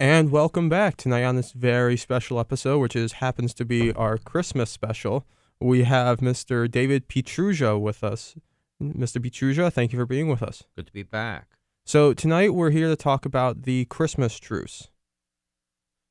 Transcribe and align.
And 0.00 0.32
welcome 0.32 0.68
back 0.68 0.96
tonight 0.96 1.22
on 1.22 1.36
this 1.36 1.52
very 1.52 1.96
special 1.96 2.40
episode, 2.40 2.78
which 2.80 2.96
is 2.96 3.12
happens 3.12 3.54
to 3.54 3.64
be 3.64 3.92
our 3.92 4.18
Christmas 4.18 4.68
special. 4.68 5.24
We 5.60 5.84
have 5.84 6.18
Mr. 6.18 6.68
David 6.68 7.08
Pietrusza 7.08 7.80
with 7.80 8.02
us. 8.02 8.34
Mr. 8.82 9.24
Pietrusza, 9.24 9.72
thank 9.72 9.92
you 9.92 9.98
for 10.00 10.04
being 10.04 10.26
with 10.26 10.42
us. 10.42 10.64
Good 10.74 10.88
to 10.88 10.92
be 10.92 11.04
back. 11.04 11.50
So 11.86 12.12
tonight 12.12 12.54
we're 12.54 12.70
here 12.70 12.88
to 12.88 12.96
talk 12.96 13.24
about 13.24 13.62
the 13.62 13.84
Christmas 13.84 14.36
truce. 14.40 14.88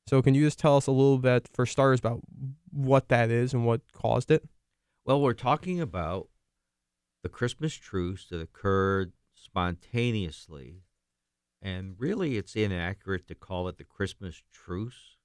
So 0.06 0.22
can 0.22 0.34
you 0.34 0.46
just 0.46 0.58
tell 0.58 0.78
us 0.78 0.86
a 0.86 0.90
little 0.90 1.18
bit, 1.18 1.50
for 1.52 1.66
starters, 1.66 2.00
about 2.00 2.22
what 2.70 3.08
that 3.08 3.30
is 3.30 3.52
and 3.52 3.66
what 3.66 3.82
caused 3.92 4.30
it? 4.30 4.48
Well, 5.04 5.20
we're 5.20 5.34
talking 5.34 5.78
about 5.78 6.28
the 7.22 7.28
Christmas 7.28 7.74
truce 7.74 8.26
that 8.30 8.40
occurred 8.40 9.12
spontaneously, 9.34 10.76
and 11.64 11.94
really 11.98 12.36
it's 12.36 12.54
inaccurate 12.54 13.26
to 13.26 13.34
call 13.34 13.66
it 13.68 13.78
the 13.78 13.84
Christmas 13.84 14.42
truce 14.52 15.16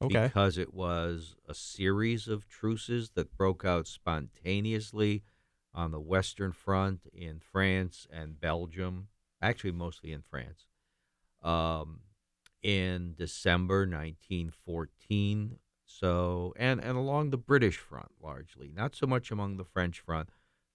Okay. 0.00 0.26
because 0.26 0.58
it 0.58 0.72
was 0.72 1.34
a 1.48 1.54
series 1.54 2.28
of 2.28 2.46
truces 2.46 3.10
that 3.14 3.36
broke 3.36 3.64
out 3.64 3.88
spontaneously 3.88 5.24
on 5.74 5.90
the 5.90 5.98
Western 6.00 6.52
Front 6.52 7.00
in 7.12 7.40
France 7.40 8.06
and 8.12 8.40
Belgium, 8.40 9.08
actually 9.42 9.72
mostly 9.72 10.12
in 10.12 10.22
France. 10.22 10.66
Um, 11.42 12.00
in 12.62 13.14
December 13.16 13.80
1914. 13.80 15.58
So, 15.84 16.52
and, 16.56 16.80
and 16.80 16.98
along 16.98 17.30
the 17.30 17.38
British 17.38 17.78
front 17.78 18.10
largely, 18.22 18.72
not 18.74 18.94
so 18.94 19.06
much 19.06 19.30
among 19.30 19.56
the 19.56 19.64
French 19.64 20.00
front, 20.00 20.28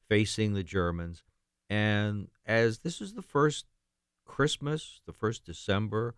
facing 0.10 0.54
the 0.54 0.64
Germans. 0.64 1.24
And 1.70 2.30
as 2.46 2.80
this 2.80 3.00
is 3.00 3.14
the 3.14 3.22
first 3.22 3.66
Christmas, 4.26 5.02
the 5.06 5.14
first 5.14 5.46
December 5.46 6.16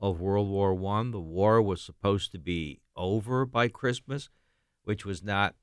of 0.00 0.20
World 0.20 0.48
War 0.48 0.74
One, 0.74 1.10
the 1.10 1.20
war 1.20 1.60
was 1.60 1.82
supposed 1.82 2.32
to 2.32 2.38
be 2.38 2.80
over 2.96 3.44
by 3.44 3.68
Christmas, 3.68 4.28
which 4.84 5.04
was 5.04 5.22
not, 5.22 5.54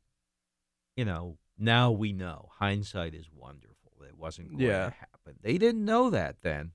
you 0.96 1.06
know, 1.06 1.38
now 1.58 1.92
we 1.92 2.12
know. 2.12 2.50
Hindsight 2.60 3.14
is 3.14 3.30
wonderful. 3.32 3.92
It 4.08 4.18
wasn't 4.18 4.50
going 4.50 4.62
Yeah. 4.62 4.90
to 4.90 4.96
happen. 4.96 5.36
They 5.42 5.58
didn't 5.58 5.86
know 5.86 6.10
that 6.10 6.42
then. 6.42 6.74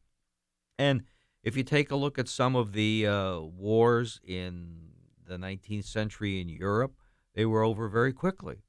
And 0.78 1.04
if 1.42 1.56
you 1.56 1.62
take 1.62 1.90
a 1.90 1.96
look 1.96 2.18
at 2.18 2.28
some 2.28 2.56
of 2.56 2.72
the 2.72 3.06
uh, 3.06 3.40
wars 3.40 4.20
in 4.24 4.92
the 5.26 5.36
19th 5.36 5.84
century 5.84 6.40
in 6.40 6.48
Europe, 6.48 6.94
they 7.34 7.44
were 7.46 7.62
over 7.62 7.88
very 7.88 8.12
quickly. 8.12 8.64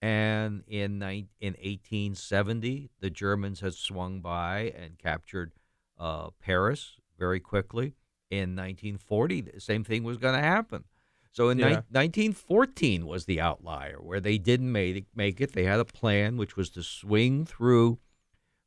And 0.00 0.64
in 0.66 0.98
nine, 0.98 1.28
in 1.40 1.52
1870, 1.52 2.90
the 2.98 3.10
Germans 3.10 3.60
had 3.60 3.74
swung 3.74 4.20
by 4.20 4.72
and 4.76 4.98
captured 4.98 5.52
uh, 5.98 6.30
Paris 6.40 6.96
very 7.18 7.40
quickly. 7.40 7.94
In 8.30 8.56
1940, 8.56 9.42
the 9.42 9.60
same 9.60 9.84
thing 9.84 10.04
was 10.04 10.16
going 10.16 10.34
to 10.34 10.40
happen. 10.40 10.84
So 11.32 11.48
in 11.50 11.58
Yeah. 11.58 11.66
nine 11.66 11.84
1914 11.90 13.06
was 13.06 13.24
the 13.26 13.40
outlier 13.40 14.00
where 14.00 14.20
they 14.20 14.38
didn't 14.38 14.72
make 14.72 14.96
it, 14.96 15.04
make 15.14 15.40
it. 15.40 15.52
They 15.52 15.64
had 15.64 15.80
a 15.80 15.84
plan 15.84 16.36
which 16.36 16.56
was 16.56 16.70
to 16.70 16.82
swing 16.82 17.44
through 17.44 17.98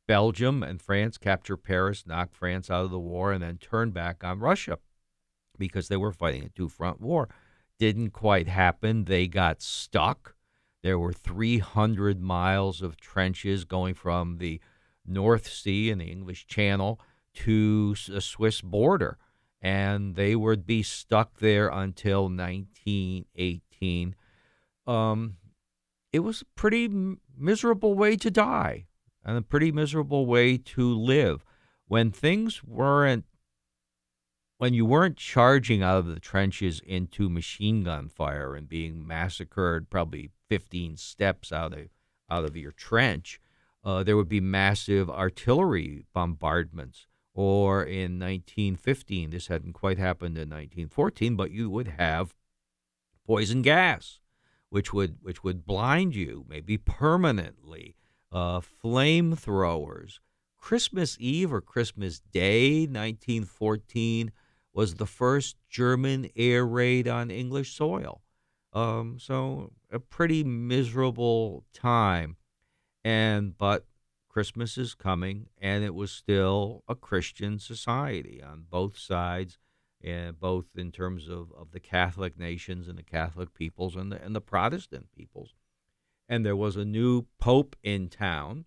Belgium 0.06 0.62
and 0.62 0.80
France, 0.80 1.18
capture 1.18 1.56
Paris, 1.56 2.06
knock 2.06 2.32
France 2.34 2.70
out 2.70 2.84
of 2.84 2.90
the 2.92 2.98
war, 2.98 3.32
and 3.32 3.42
then 3.42 3.58
turn 3.58 3.90
back 3.90 4.22
on 4.22 4.38
Russia 4.38 4.78
because 5.58 5.88
they 5.88 5.96
were 5.96 6.12
fighting 6.12 6.44
a 6.44 6.48
two 6.48 6.68
front 6.68 7.00
war. 7.00 7.28
Didn't 7.78 8.10
quite 8.10 8.46
happen. 8.48 9.04
They 9.04 9.26
got 9.26 9.60
stuck. 9.62 10.34
There 10.82 10.98
were 10.98 11.12
300 11.12 12.20
miles 12.22 12.82
of 12.82 12.96
trenches 13.00 13.64
going 13.64 13.94
from 13.94 14.38
the 14.38 14.60
North 15.04 15.48
Sea 15.48 15.90
and 15.90 16.00
the 16.00 16.06
English 16.06 16.46
Channel 16.46 17.00
to 17.36 17.94
the 18.08 18.20
Swiss 18.20 18.60
border. 18.60 19.18
And 19.62 20.14
they 20.14 20.36
would 20.36 20.66
be 20.66 20.82
stuck 20.82 21.38
there 21.38 21.68
until 21.68 22.24
1918. 22.24 24.14
Um, 24.86 25.36
it 26.12 26.20
was 26.20 26.42
a 26.42 26.46
pretty 26.54 26.88
miserable 27.36 27.94
way 27.94 28.16
to 28.16 28.30
die 28.30 28.86
and 29.24 29.36
a 29.36 29.42
pretty 29.42 29.72
miserable 29.72 30.24
way 30.24 30.56
to 30.56 30.94
live 30.94 31.44
when 31.88 32.10
things 32.10 32.64
weren't 32.64 33.24
when 34.58 34.72
you 34.72 34.86
weren't 34.86 35.18
charging 35.18 35.82
out 35.82 35.98
of 35.98 36.06
the 36.06 36.18
trenches 36.18 36.80
into 36.86 37.28
machine 37.28 37.84
gun 37.84 38.08
fire 38.08 38.54
and 38.54 38.68
being 38.68 39.06
massacred 39.06 39.90
probably 39.90 40.30
15 40.48 40.96
steps 40.96 41.52
out 41.52 41.72
of 41.74 41.88
out 42.30 42.44
of 42.44 42.56
your 42.56 42.72
trench 42.72 43.40
uh, 43.84 44.02
there 44.02 44.16
would 44.16 44.28
be 44.28 44.40
massive 44.40 45.10
artillery 45.10 46.04
bombardments 46.14 47.06
or 47.36 47.84
in 47.84 48.18
1915 48.18 49.30
this 49.30 49.46
hadn't 49.46 49.72
quite 49.72 49.98
happened 49.98 50.36
in 50.36 50.48
1914 50.48 51.36
but 51.36 51.50
you 51.50 51.70
would 51.70 51.88
have 51.88 52.34
poison 53.26 53.62
gas 53.62 54.20
which 54.70 54.92
would 54.92 55.16
which 55.22 55.44
would 55.44 55.64
blind 55.64 56.14
you 56.14 56.44
maybe 56.48 56.76
permanently 56.76 57.96
uh, 58.32 58.60
flamethrowers. 58.60 60.18
Christmas 60.58 61.16
Eve 61.20 61.52
or 61.52 61.60
Christmas 61.60 62.20
Day, 62.20 62.80
1914, 62.80 64.32
was 64.72 64.94
the 64.94 65.06
first 65.06 65.56
German 65.70 66.28
air 66.36 66.66
raid 66.66 67.06
on 67.08 67.30
English 67.30 67.74
soil. 67.74 68.22
Um, 68.72 69.18
so 69.18 69.72
a 69.90 69.98
pretty 69.98 70.44
miserable 70.44 71.64
time, 71.72 72.36
and 73.04 73.56
but 73.56 73.86
Christmas 74.36 74.76
is 74.76 74.92
coming, 74.94 75.48
and 75.56 75.82
it 75.82 75.94
was 75.94 76.10
still 76.10 76.84
a 76.86 76.94
Christian 76.94 77.58
society 77.58 78.42
on 78.42 78.66
both 78.68 78.98
sides, 78.98 79.56
and 80.04 80.38
both 80.38 80.66
in 80.76 80.92
terms 80.92 81.26
of, 81.26 81.50
of 81.52 81.70
the 81.72 81.80
Catholic 81.80 82.38
nations 82.38 82.86
and 82.86 82.98
the 82.98 83.02
Catholic 83.02 83.54
peoples 83.54 83.96
and 83.96 84.12
the 84.12 84.22
and 84.22 84.36
the 84.36 84.42
Protestant 84.42 85.10
peoples 85.10 85.54
and 86.28 86.44
there 86.44 86.54
was 86.54 86.76
a 86.76 86.84
new 86.84 87.24
pope 87.38 87.76
in 87.82 88.10
town. 88.10 88.66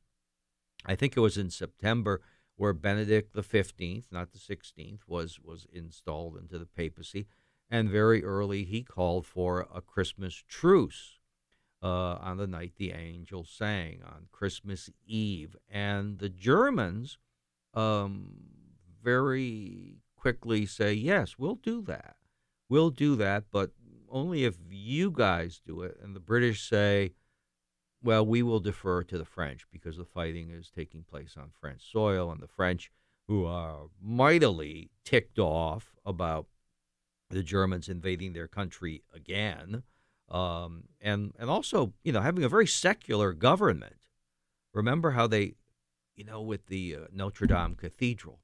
I 0.88 0.96
think 0.96 1.16
it 1.16 1.20
was 1.20 1.38
in 1.38 1.52
September 1.52 2.20
where 2.56 2.74
Benedict 2.74 3.36
the 3.36 3.44
fifteenth, 3.44 4.08
not 4.10 4.32
the 4.32 4.40
sixteenth, 4.40 5.02
was 5.06 5.40
was 5.40 5.68
installed 5.72 6.36
into 6.36 6.58
the 6.58 6.66
papacy, 6.66 7.28
and 7.70 7.92
very 7.92 8.24
early 8.24 8.64
he 8.64 8.82
called 8.82 9.28
for 9.28 9.68
a 9.72 9.82
Christmas 9.82 10.44
truce 10.48 11.19
uh, 11.82 12.18
on 12.22 12.38
the 12.38 12.48
night 12.48 12.74
the 12.78 12.92
angels 12.92 13.50
sang 13.50 14.02
on 14.06 14.28
Christmas 14.32 14.90
Eve, 15.06 15.56
and 15.70 16.20
the 16.20 16.30
Germans 16.30 17.18
um, 17.74 18.32
very 19.04 19.98
quickly 20.16 20.66
say, 20.66 20.94
"Yes, 20.94 21.38
we'll 21.38 21.56
do 21.56 21.82
that. 21.84 22.16
We'll 22.70 22.92
do 22.92 23.16
that, 23.16 23.46
but 23.52 23.72
only 24.10 24.44
if 24.44 24.58
you 24.70 25.12
guys 25.12 25.62
do 25.66 25.82
it." 25.82 25.98
And 26.02 26.16
the 26.16 26.20
British 26.20 26.68
say 26.68 27.14
well, 28.02 28.26
we 28.26 28.42
will 28.42 28.60
defer 28.60 29.04
to 29.04 29.18
the 29.18 29.26
French 29.26 29.66
because 29.72 29.98
the 29.98 30.06
fighting 30.06 30.50
is 30.50 30.72
taking 30.74 31.04
place 31.04 31.36
on 31.38 31.52
French 31.60 31.92
soil, 31.92 32.32
and 32.32 32.42
the 32.42 32.48
French, 32.48 32.92
who 33.28 33.46
are 33.46 33.88
mightily 34.02 34.90
ticked 35.04 35.38
off 35.38 35.94
about 36.06 36.48
the 37.30 37.44
Germans 37.44 37.90
invading 37.90 38.34
their 38.34 38.48
country 38.48 39.04
again, 39.14 39.84
um, 40.32 40.84
and 41.02 41.34
and 41.40 41.50
also 41.50 41.94
you 42.04 42.12
know 42.12 42.22
having 42.22 42.44
a 42.44 42.50
very 42.50 42.68
secular 42.68 43.34
government. 43.34 43.96
Remember 44.74 45.12
how 45.12 45.26
they, 45.28 45.54
you 46.16 46.24
know, 46.26 46.42
with 46.42 46.68
the 46.68 46.96
uh, 46.96 47.00
Notre 47.12 47.48
Dame 47.48 47.76
Cathedral, 47.76 48.40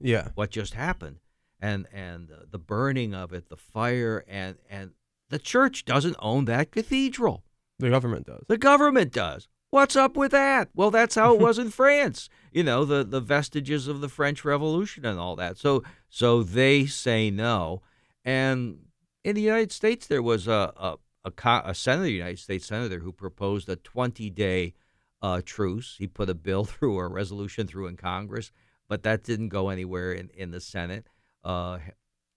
Yeah. 0.00 0.28
what 0.34 0.50
just 0.50 0.74
happened, 0.74 1.18
and 1.60 1.86
and 1.92 2.30
uh, 2.30 2.36
the 2.50 2.58
burning 2.58 3.14
of 3.14 3.32
it, 3.32 3.48
the 3.48 3.56
fire, 3.56 4.24
and 4.26 4.56
and 4.70 4.92
the 5.28 5.38
church 5.38 5.84
doesn't 5.84 6.16
own 6.20 6.46
that 6.46 6.70
cathedral. 6.72 7.44
The 7.78 7.90
government 7.90 8.26
does. 8.26 8.44
The 8.48 8.56
government 8.58 9.12
does. 9.12 9.46
What's 9.70 9.94
up 9.96 10.16
with 10.16 10.30
that? 10.32 10.70
Well, 10.74 10.90
that's 10.90 11.14
how 11.16 11.34
it 11.34 11.40
was 11.46 11.58
in 11.58 11.68
France. 11.70 12.30
You 12.50 12.62
know, 12.64 12.86
the 12.86 13.04
the 13.04 13.20
vestiges 13.20 13.86
of 13.88 14.00
the 14.00 14.08
French 14.08 14.42
Revolution 14.44 15.04
and 15.04 15.18
all 15.18 15.36
that. 15.36 15.58
So 15.58 15.82
so 16.08 16.42
they 16.42 16.86
say 16.86 17.30
no. 17.30 17.82
And 18.24 18.86
in 19.22 19.34
the 19.34 19.42
United 19.42 19.70
States, 19.72 20.06
there 20.06 20.22
was 20.22 20.48
a 20.48 20.72
a, 20.76 20.96
a, 21.28 21.30
co- 21.30 21.62
a 21.64 21.74
senator, 21.74 22.08
United 22.10 22.38
States 22.38 22.66
senator, 22.66 22.98
who 23.00 23.12
proposed 23.12 23.68
a 23.68 23.76
20 23.76 24.30
day 24.30 24.74
uh, 25.22 25.40
truce. 25.44 25.96
He 25.98 26.06
put 26.06 26.28
a 26.30 26.34
bill 26.34 26.64
through, 26.70 26.96
or 26.96 27.06
a 27.06 27.10
resolution 27.10 27.66
through 27.66 27.86
in 27.86 27.96
Congress, 27.96 28.50
but 28.88 29.02
that 29.04 29.22
didn't 29.24 29.48
go 29.50 29.68
anywhere 29.68 30.12
in 30.12 30.30
in 30.34 30.50
the 30.50 30.60
Senate. 30.60 31.06
Uh, 31.44 31.78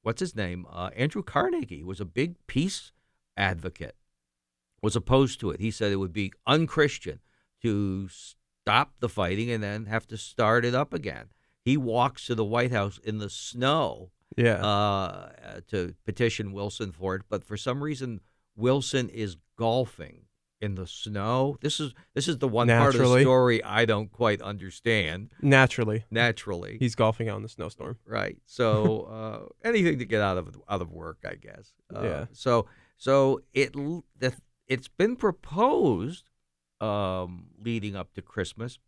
what's 0.03 0.19
his 0.19 0.35
name? 0.35 0.65
Uh, 0.69 0.89
Andrew 0.95 1.23
Carnegie 1.23 1.83
was 1.83 1.99
a 1.99 2.05
big 2.05 2.35
peace 2.47 2.91
advocate 3.37 3.95
was 4.83 4.95
opposed 4.95 5.39
to 5.39 5.51
it. 5.51 5.59
He 5.59 5.69
said 5.71 5.91
it 5.91 5.97
would 5.97 6.11
be 6.13 6.33
unchristian 6.47 7.19
to 7.61 8.07
stop 8.09 8.93
the 8.99 9.09
fighting 9.09 9.51
and 9.51 9.61
then 9.63 9.85
have 9.85 10.07
to 10.07 10.17
start 10.17 10.65
it 10.65 10.73
up 10.73 10.91
again. 10.91 11.25
He 11.63 11.77
walks 11.77 12.25
to 12.25 12.33
the 12.35 12.43
White 12.43 12.71
House 12.71 12.99
in 13.03 13.19
the 13.19 13.29
snow 13.29 14.09
Yeah. 14.35 14.55
uh, 14.55 15.29
to 15.67 15.93
petition 16.03 16.51
Wilson 16.51 16.91
for 16.91 17.13
it, 17.15 17.21
but 17.29 17.43
for 17.43 17.57
some 17.57 17.83
reason 17.83 18.21
Wilson 18.61 19.09
is 19.09 19.35
golfing 19.57 20.21
in 20.61 20.75
the 20.75 20.87
snow. 20.87 21.57
This 21.61 21.79
is 21.79 21.93
this 22.13 22.27
is 22.27 22.37
the 22.37 22.47
one 22.47 22.67
part 22.67 22.95
of 22.95 23.01
the 23.01 23.21
story 23.21 23.63
I 23.63 23.85
don't 23.85 24.11
quite 24.11 24.41
understand. 24.41 25.31
Naturally, 25.41 26.05
Naturally, 26.11 26.77
he's 26.79 26.95
golfing 26.95 27.27
out 27.27 27.37
in 27.37 27.43
the 27.43 27.49
snowstorm. 27.49 27.97
right? 28.05 28.37
So 28.45 29.01
uh, 29.63 29.67
anything 29.67 29.99
to 29.99 30.05
get 30.05 30.21
out 30.21 30.37
of 30.37 30.55
out 30.69 30.81
of 30.81 30.91
work, 30.91 31.25
I 31.27 31.35
guess. 31.35 31.73
Uh, 31.93 32.01
Yeah. 32.03 32.25
So 32.31 32.67
so 32.97 33.41
it 33.53 33.75
it's 34.67 34.87
been 34.87 35.15
proposed 35.15 36.29
um, 36.79 37.47
leading 37.59 37.95
up 37.95 38.13
to 38.13 38.21
Christmas, 38.21 38.79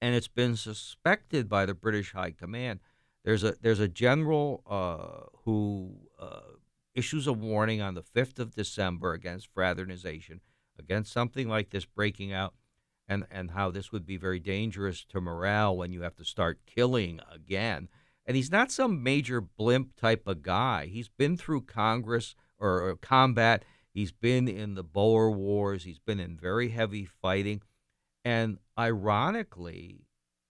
and 0.00 0.14
it's 0.14 0.28
been 0.28 0.56
suspected 0.56 1.48
by 1.48 1.66
the 1.66 1.74
British 1.74 2.12
High 2.12 2.30
Command. 2.30 2.80
There's 3.24 3.42
a 3.42 3.56
there's 3.60 3.80
a 3.80 3.88
general 3.88 4.62
uh, 4.70 5.26
who 5.44 5.96
uh, 6.20 6.40
issues 6.96 7.26
a 7.26 7.32
warning 7.32 7.80
on 7.80 7.94
the 7.94 8.02
fifth 8.02 8.38
of 8.38 8.54
December 8.54 9.12
against 9.12 9.52
fraternization, 9.52 10.40
against 10.78 11.12
something 11.12 11.48
like 11.48 11.70
this 11.70 11.84
breaking 11.84 12.32
out, 12.32 12.54
and 13.06 13.24
and 13.30 13.52
how 13.52 13.70
this 13.70 13.92
would 13.92 14.06
be 14.06 14.16
very 14.16 14.40
dangerous 14.40 15.04
to 15.04 15.20
morale 15.20 15.76
when 15.76 15.92
you 15.92 16.02
have 16.02 16.16
to 16.16 16.24
start 16.24 16.58
killing 16.66 17.20
again. 17.32 17.88
And 18.24 18.36
he's 18.36 18.50
not 18.50 18.72
some 18.72 19.04
major 19.04 19.40
blimp 19.40 19.94
type 19.94 20.26
of 20.26 20.42
guy. 20.42 20.86
He's 20.86 21.08
been 21.08 21.36
through 21.36 21.62
Congress 21.62 22.34
or, 22.58 22.82
or 22.82 22.96
combat. 22.96 23.64
He's 23.92 24.10
been 24.10 24.48
in 24.48 24.74
the 24.74 24.82
Boer 24.82 25.30
Wars. 25.30 25.84
He's 25.84 26.00
been 26.00 26.18
in 26.18 26.36
very 26.36 26.70
heavy 26.70 27.04
fighting, 27.04 27.62
and 28.24 28.58
ironically, 28.78 30.06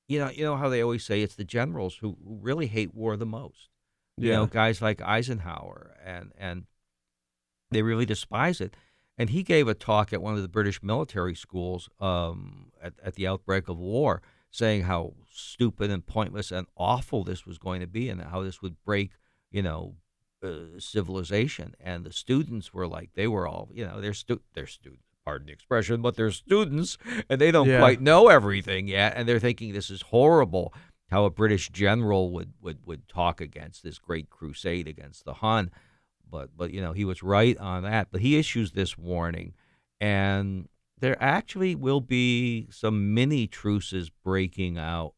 you 0.09 0.19
know, 0.19 0.31
you 0.31 0.45
know 0.45 0.57
how 0.57 0.69
they 0.69 0.83
always 0.83 1.05
say 1.05 1.21
it's 1.21 1.35
the 1.35 1.45
generals 1.45 1.97
who, 1.97 2.17
who 2.25 2.39
really 2.41 2.69
hate 2.69 2.95
war 2.95 3.17
the 3.17 3.27
most. 3.27 3.69
You 4.19 4.33
know, 4.33 4.47
guys 4.47 4.81
like 4.81 5.01
Eisenhower 5.03 5.95
and 6.05 6.33
and 6.39 6.65
they 7.71 7.83
really 7.83 8.07
despise 8.07 8.61
it. 8.61 8.75
And 9.19 9.31
he 9.31 9.43
gave 9.43 9.67
a 9.67 9.75
talk 9.75 10.13
at 10.13 10.21
one 10.23 10.35
of 10.35 10.43
the 10.43 10.49
British 10.49 10.83
military 10.83 11.35
schools 11.35 11.89
um, 12.01 12.71
at, 12.83 12.93
at 13.03 13.15
the 13.15 13.27
outbreak 13.27 13.67
of 13.69 13.79
war, 13.79 14.21
saying 14.51 14.83
how 14.83 15.15
stupid 15.33 15.91
and 15.91 16.05
pointless 16.07 16.51
and 16.53 16.67
awful 16.77 17.25
this 17.25 17.47
was 17.47 17.57
going 17.59 17.81
to 17.81 17.87
be, 17.87 18.11
and 18.11 18.21
how 18.23 18.43
this 18.43 18.61
would 18.61 18.77
break, 18.85 19.13
you 19.51 19.63
know, 19.63 19.95
uh, 20.45 20.79
civilization. 20.79 21.75
And 21.81 22.05
the 22.05 22.13
students 22.13 22.75
were 22.75 22.87
like, 22.87 23.11
they 23.15 23.27
were 23.27 23.49
all, 23.49 23.71
you 23.73 23.87
know, 23.87 24.01
they're 24.03 24.13
stu- 24.15 24.43
they're 24.55 24.67
students. 24.67 25.03
Pardon 25.25 25.47
the 25.47 25.53
expression, 25.53 26.03
but 26.03 26.15
they're 26.15 26.31
students 26.31 26.99
and 27.29 27.41
they 27.41 27.51
don't 27.51 27.69
Yeah. 27.69 27.81
quite 27.81 28.01
know 28.01 28.29
everything 28.29 28.87
yet, 28.87 29.15
and 29.17 29.27
they're 29.29 29.41
thinking 29.41 29.73
this 29.73 29.91
is 29.91 30.03
horrible. 30.03 30.73
How 31.11 31.25
a 31.25 31.31
British 31.31 31.69
general 31.71 32.31
would 32.33 32.53
would 32.61 32.79
would 32.85 33.09
talk 33.09 33.41
against 33.41 33.83
this 33.83 33.99
great 33.99 34.29
crusade 34.29 34.89
against 34.89 35.25
the 35.25 35.35
Hun, 35.35 35.71
but 36.29 36.51
but 36.57 36.73
you 36.73 36.81
know 36.81 36.93
he 36.93 37.05
was 37.05 37.23
right 37.23 37.57
on 37.59 37.85
that. 37.85 38.09
But 38.11 38.23
he 38.23 38.39
issues 38.39 38.73
this 38.73 38.99
warning, 38.99 39.55
and 40.01 40.69
there 40.99 41.21
actually 41.23 41.75
will 41.75 42.01
be 42.01 42.67
some 42.71 43.15
mini 43.15 43.47
truces 43.47 44.11
breaking 44.11 44.79
out 44.79 45.15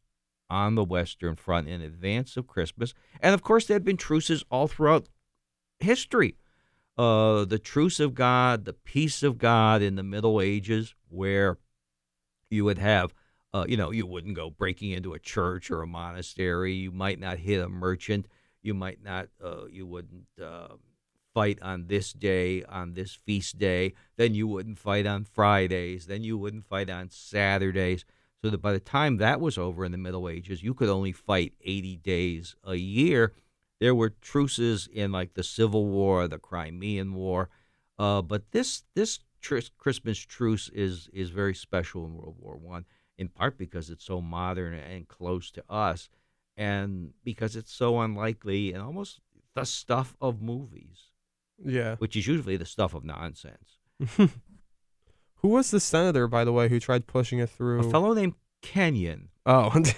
on 0.51 0.75
the 0.75 0.85
Western 0.85 1.37
Front 1.37 1.69
in 1.69 1.81
advance 1.81 2.37
of 2.37 2.47
Christmas, 2.47 2.93
and 3.21 3.35
of 3.35 3.43
course 3.43 3.67
there 3.67 3.77
have 3.77 3.85
been 3.85 3.97
truces 3.97 4.45
all 4.51 4.69
throughout 4.69 5.09
history. 5.81 6.37
Uh, 6.99 7.45
the 7.45 7.61
truce 7.61 8.01
of 8.01 8.13
God, 8.13 8.65
the 8.65 8.73
peace 8.73 9.23
of 9.23 9.39
God 9.39 9.83
in 9.83 9.95
the 9.95 10.03
Middle 10.03 10.41
Ages, 10.41 10.95
where 11.09 11.59
you 12.51 12.65
would 12.65 12.79
have 12.79 13.15
uh, 13.55 13.65
you 13.69 13.77
know, 13.77 13.91
you 13.91 14.07
wouldn't 14.07 14.37
go 14.37 14.51
breaking 14.51 14.91
into 14.91 15.15
a 15.15 15.19
church 15.19 15.71
or 15.71 15.83
a 15.83 15.87
monastery. 15.87 16.75
You 16.75 16.93
might 16.93 17.19
not 17.19 17.39
hit 17.39 17.63
a 17.63 17.69
merchant. 17.69 18.29
You 18.63 18.75
might 18.75 19.03
not. 19.03 19.29
Uh, 19.43 19.67
you 19.71 19.87
wouldn't 19.87 20.27
uh, 20.43 20.69
fight 21.33 21.59
on 21.63 21.87
this 21.87 22.13
day, 22.13 22.63
on 22.65 22.93
this 22.93 23.15
feast 23.15 23.59
day. 23.59 23.95
Then 24.17 24.35
you 24.35 24.47
wouldn't 24.47 24.79
fight 24.79 25.07
on 25.07 25.25
Fridays. 25.25 26.07
Then 26.07 26.25
you 26.25 26.37
wouldn't 26.37 26.67
fight 26.67 26.91
on 26.91 27.11
Saturdays. 27.11 28.05
So 28.43 28.51
that 28.51 28.63
by 28.63 28.73
the 28.73 28.81
time 28.81 29.17
that 29.17 29.41
was 29.41 29.59
over 29.59 29.85
in 29.85 29.93
the 29.93 29.99
Middle 29.99 30.29
Ages, 30.29 30.63
you 30.63 30.75
could 30.75 30.89
only 30.89 31.13
fight 31.13 31.55
80 31.61 31.97
days 31.97 32.55
a 32.65 32.77
year. 32.77 33.33
There 33.81 33.95
were 33.95 34.11
truces 34.11 34.89
in 34.93 35.11
like 35.11 35.35
the 35.35 35.43
Civil 35.43 35.87
War, 35.87 36.29
the 36.29 36.39
Crimean 36.39 37.15
War, 37.15 37.49
uh, 37.99 38.23
but 38.23 38.51
this 38.53 38.85
this 38.95 39.21
tr- 39.41 39.59
Christmas 39.77 40.19
truce 40.19 40.69
is 40.69 41.09
is 41.13 41.31
very 41.31 41.55
special 41.55 42.05
in 42.05 42.15
World 42.15 42.37
War 42.39 42.57
One 42.57 42.85
in 43.19 43.29
part 43.29 43.59
because 43.59 43.91
it's 43.91 44.05
so 44.05 44.21
modern 44.21 44.75
and 44.75 45.09
close 45.09 45.51
to 45.51 45.65
us, 45.69 46.09
and 46.57 47.13
because 47.25 47.57
it's 47.57 47.73
so 47.73 48.01
unlikely 48.01 48.73
and 48.73 48.83
almost 48.83 49.21
the 49.55 49.65
stuff 49.65 50.17
of 50.21 50.41
movies, 50.41 51.11
Yeah. 51.65 51.97
which 51.97 52.17
is 52.17 52.27
usually 52.27 52.57
the 52.57 52.65
stuff 52.67 52.95
of 52.95 53.05
nonsense. 53.05 53.79
Who 54.17 55.49
was 55.49 55.71
the 55.71 55.81
senator, 55.81 56.27
by 56.27 56.45
the 56.45 56.53
way, 56.53 56.69
who 56.69 56.81
tried 56.81 57.07
pushing 57.07 57.39
it 57.39 57.49
through? 57.51 57.81
A 57.81 57.91
fellow 57.91 58.13
named 58.13 58.35
Kenyon. 58.63 59.29
oh. 59.47 59.73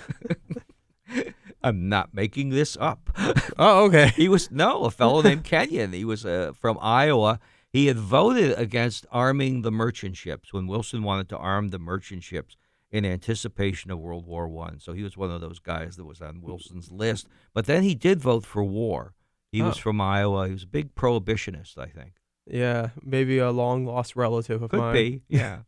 I'm 1.62 1.88
not 1.90 2.14
making 2.14 2.50
this 2.50 2.76
up. 2.80 3.10
oh, 3.58 3.84
okay. 3.86 4.08
he 4.16 4.28
was 4.28 4.50
no 4.50 4.84
a 4.84 4.90
fellow 4.90 5.20
named 5.22 5.44
Kenyon. 5.44 5.92
He 5.92 6.04
was 6.06 6.24
uh, 6.24 6.52
from 6.58 6.78
Iowa. 6.80 7.38
He 7.70 7.86
had 7.86 7.98
voted 7.98 8.58
against 8.58 9.06
arming 9.12 9.62
the 9.62 9.70
merchant 9.70 10.16
ships 10.16 10.52
when 10.52 10.66
Wilson 10.66 11.02
wanted 11.02 11.28
to 11.30 11.36
arm 11.36 11.68
the 11.68 11.78
merchant 11.78 12.22
ships 12.24 12.56
in 12.92 13.04
anticipation 13.04 13.90
of 13.90 13.98
World 14.00 14.26
War 14.26 14.48
One. 14.48 14.80
So 14.80 14.92
he 14.92 15.02
was 15.02 15.16
one 15.16 15.30
of 15.30 15.40
those 15.40 15.58
guys 15.58 15.96
that 15.96 16.04
was 16.04 16.20
on 16.20 16.40
Wilson's 16.42 16.90
list. 16.90 17.28
But 17.54 17.66
then 17.66 17.82
he 17.82 17.94
did 17.94 18.20
vote 18.20 18.44
for 18.44 18.64
war. 18.64 19.14
He 19.52 19.62
was 19.62 19.76
Oh. 19.78 19.80
from 19.80 20.00
Iowa. 20.00 20.46
He 20.46 20.52
was 20.52 20.62
a 20.64 20.68
big 20.68 20.94
prohibitionist, 20.94 21.78
I 21.78 21.86
think. 21.86 22.14
Yeah, 22.46 22.90
maybe 23.02 23.38
a 23.38 23.50
long 23.52 23.84
lost 23.86 24.16
relative 24.16 24.62
of 24.62 24.70
Could 24.70 24.80
mine. 24.80 24.92
be, 24.92 25.22
yeah. 25.28 25.60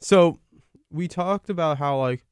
So 0.00 0.38
we 0.90 1.06
talked 1.08 1.50
about 1.50 1.78
how 1.78 1.98
like 1.98 2.24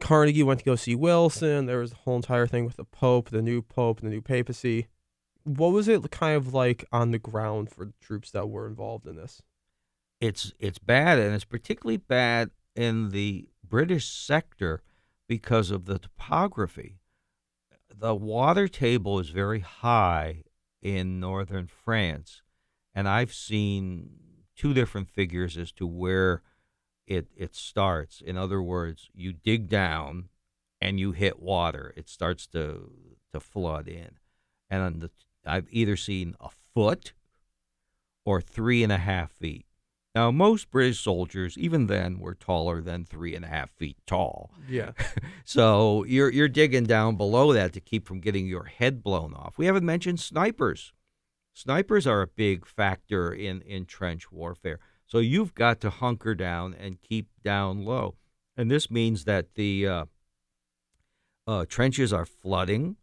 Carnegie 0.00 0.42
went 0.42 0.60
to 0.60 0.64
go 0.64 0.74
see 0.76 0.94
Wilson. 0.94 1.66
There 1.66 1.78
was 1.78 1.90
the 1.90 1.96
whole 1.98 2.16
entire 2.16 2.46
thing 2.46 2.64
with 2.64 2.76
the 2.76 2.84
Pope, 2.84 3.30
the 3.30 3.42
new 3.42 3.62
Pope, 3.62 4.00
the 4.00 4.08
new 4.08 4.20
papacy. 4.20 4.88
What 5.44 5.68
was 5.72 5.88
it 5.88 6.10
kind 6.10 6.36
of 6.36 6.52
like 6.54 6.84
on 6.90 7.10
the 7.10 7.18
ground 7.18 7.70
for 7.70 7.84
the 7.84 7.94
troops 8.00 8.30
that 8.32 8.48
were 8.48 8.66
involved 8.66 9.06
in 9.06 9.16
this? 9.16 9.40
it's 10.20 10.52
it's 10.58 10.78
bad, 10.78 11.18
and 11.18 11.34
it's 11.34 11.44
particularly 11.44 11.98
bad 11.98 12.50
in 12.74 13.10
the 13.10 13.48
British 13.62 14.08
sector 14.08 14.82
because 15.28 15.70
of 15.70 15.86
the 15.86 15.98
topography. 15.98 16.98
The 17.96 18.14
water 18.14 18.68
table 18.68 19.18
is 19.18 19.30
very 19.30 19.60
high 19.60 20.44
in 20.82 21.20
northern 21.20 21.66
France, 21.66 22.42
and 22.94 23.08
I've 23.08 23.32
seen 23.32 24.10
two 24.56 24.74
different 24.74 25.08
figures 25.08 25.56
as 25.56 25.72
to 25.72 25.86
where 25.86 26.42
it 27.06 27.28
it 27.36 27.54
starts. 27.54 28.20
In 28.20 28.36
other 28.36 28.62
words, 28.62 29.08
you 29.14 29.32
dig 29.32 29.68
down 29.68 30.28
and 30.80 31.00
you 31.00 31.12
hit 31.12 31.40
water, 31.40 31.94
it 31.96 32.08
starts 32.08 32.46
to 32.48 32.90
to 33.32 33.40
flood 33.40 33.88
in, 33.88 34.18
and 34.68 35.00
the, 35.00 35.10
I've 35.46 35.68
either 35.70 35.96
seen 35.96 36.34
a 36.40 36.48
foot 36.74 37.12
or 38.24 38.40
three 38.40 38.82
and 38.82 38.92
a 38.92 38.98
half 38.98 39.30
feet. 39.32 39.66
Now, 40.14 40.30
most 40.30 40.70
British 40.70 41.00
soldiers, 41.00 41.58
even 41.58 41.88
then, 41.88 42.20
were 42.20 42.34
taller 42.34 42.80
than 42.80 43.04
three 43.04 43.34
and 43.34 43.44
a 43.44 43.48
half 43.48 43.70
feet 43.70 43.96
tall. 44.06 44.50
Yeah. 44.68 44.92
So 45.46 46.04
you're 46.04 46.30
you're 46.30 46.48
digging 46.48 46.84
down 46.84 47.16
below 47.16 47.52
that 47.52 47.74
to 47.74 47.80
keep 47.80 48.08
from 48.08 48.20
getting 48.20 48.46
your 48.46 48.64
head 48.64 49.02
blown 49.02 49.34
off. 49.34 49.58
We 49.58 49.66
haven't 49.66 49.84
mentioned 49.84 50.20
snipers. 50.20 50.94
Snipers 51.52 52.06
are 52.06 52.22
a 52.22 52.26
big 52.26 52.66
factor 52.66 53.30
in, 53.32 53.60
in 53.60 53.84
trench 53.84 54.32
warfare. 54.32 54.78
So 55.06 55.18
you've 55.18 55.54
got 55.54 55.80
to 55.82 55.90
hunker 55.90 56.34
down 56.34 56.74
and 56.74 57.00
keep 57.00 57.28
down 57.44 57.84
low. 57.84 58.16
And 58.56 58.70
this 58.70 58.90
means 58.90 59.24
that 59.24 59.54
the 59.54 59.86
uh, 59.86 60.04
uh, 61.46 61.66
trenches 61.68 62.12
are 62.12 62.24
flooding, 62.24 62.96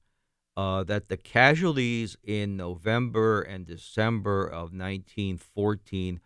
uh, 0.58 0.84
that 0.86 1.10
the 1.10 1.18
casualties 1.18 2.18
in 2.24 2.58
November 2.58 3.42
and 3.42 3.66
December 3.66 4.46
of 4.46 4.74
1914 4.74 6.20